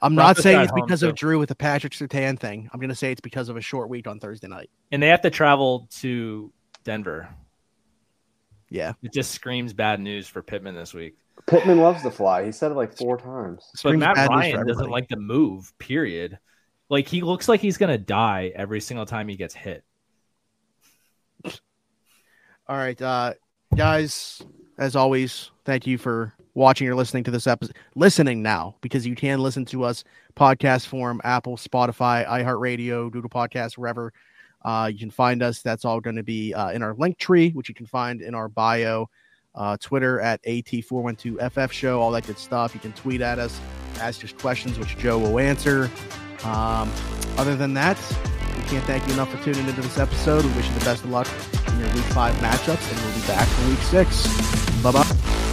[0.00, 1.10] I'm not saying it's because too.
[1.10, 2.70] of Drew with the Patrick Surtain thing.
[2.72, 4.70] I'm gonna say it's because of a short week on Thursday night.
[4.92, 6.50] and they have to travel to
[6.84, 7.28] Denver.
[8.70, 8.92] Yeah.
[9.02, 11.16] It just screams bad news for Pittman this week.
[11.46, 12.44] Pittman loves to fly.
[12.44, 13.68] He said it like four times.
[13.72, 15.72] But Screams Matt bad news for Ryan doesn't like to move.
[15.78, 16.38] Period.
[16.88, 19.84] Like he looks like he's gonna die every single time he gets hit.
[22.66, 23.34] All right, uh,
[23.76, 24.42] guys.
[24.76, 27.76] As always, thank you for watching or listening to this episode.
[27.94, 30.02] Listening now because you can listen to us
[30.36, 34.12] podcast form, Apple, Spotify, iHeartRadio, Google Podcasts, wherever.
[34.64, 35.62] Uh, you can find us.
[35.62, 38.34] That's all going to be uh, in our link tree, which you can find in
[38.34, 39.08] our bio,
[39.54, 42.74] uh, Twitter at AT412FF Show, all that good stuff.
[42.74, 43.60] You can tweet at us,
[44.00, 45.90] ask us questions, which Joe will answer.
[46.44, 46.90] Um,
[47.36, 47.98] other than that,
[48.56, 50.44] we can't thank you enough for tuning into this episode.
[50.44, 51.28] We wish you the best of luck
[51.68, 54.26] in your week five matchups, and we'll be back for week six.
[54.82, 55.43] Bye bye.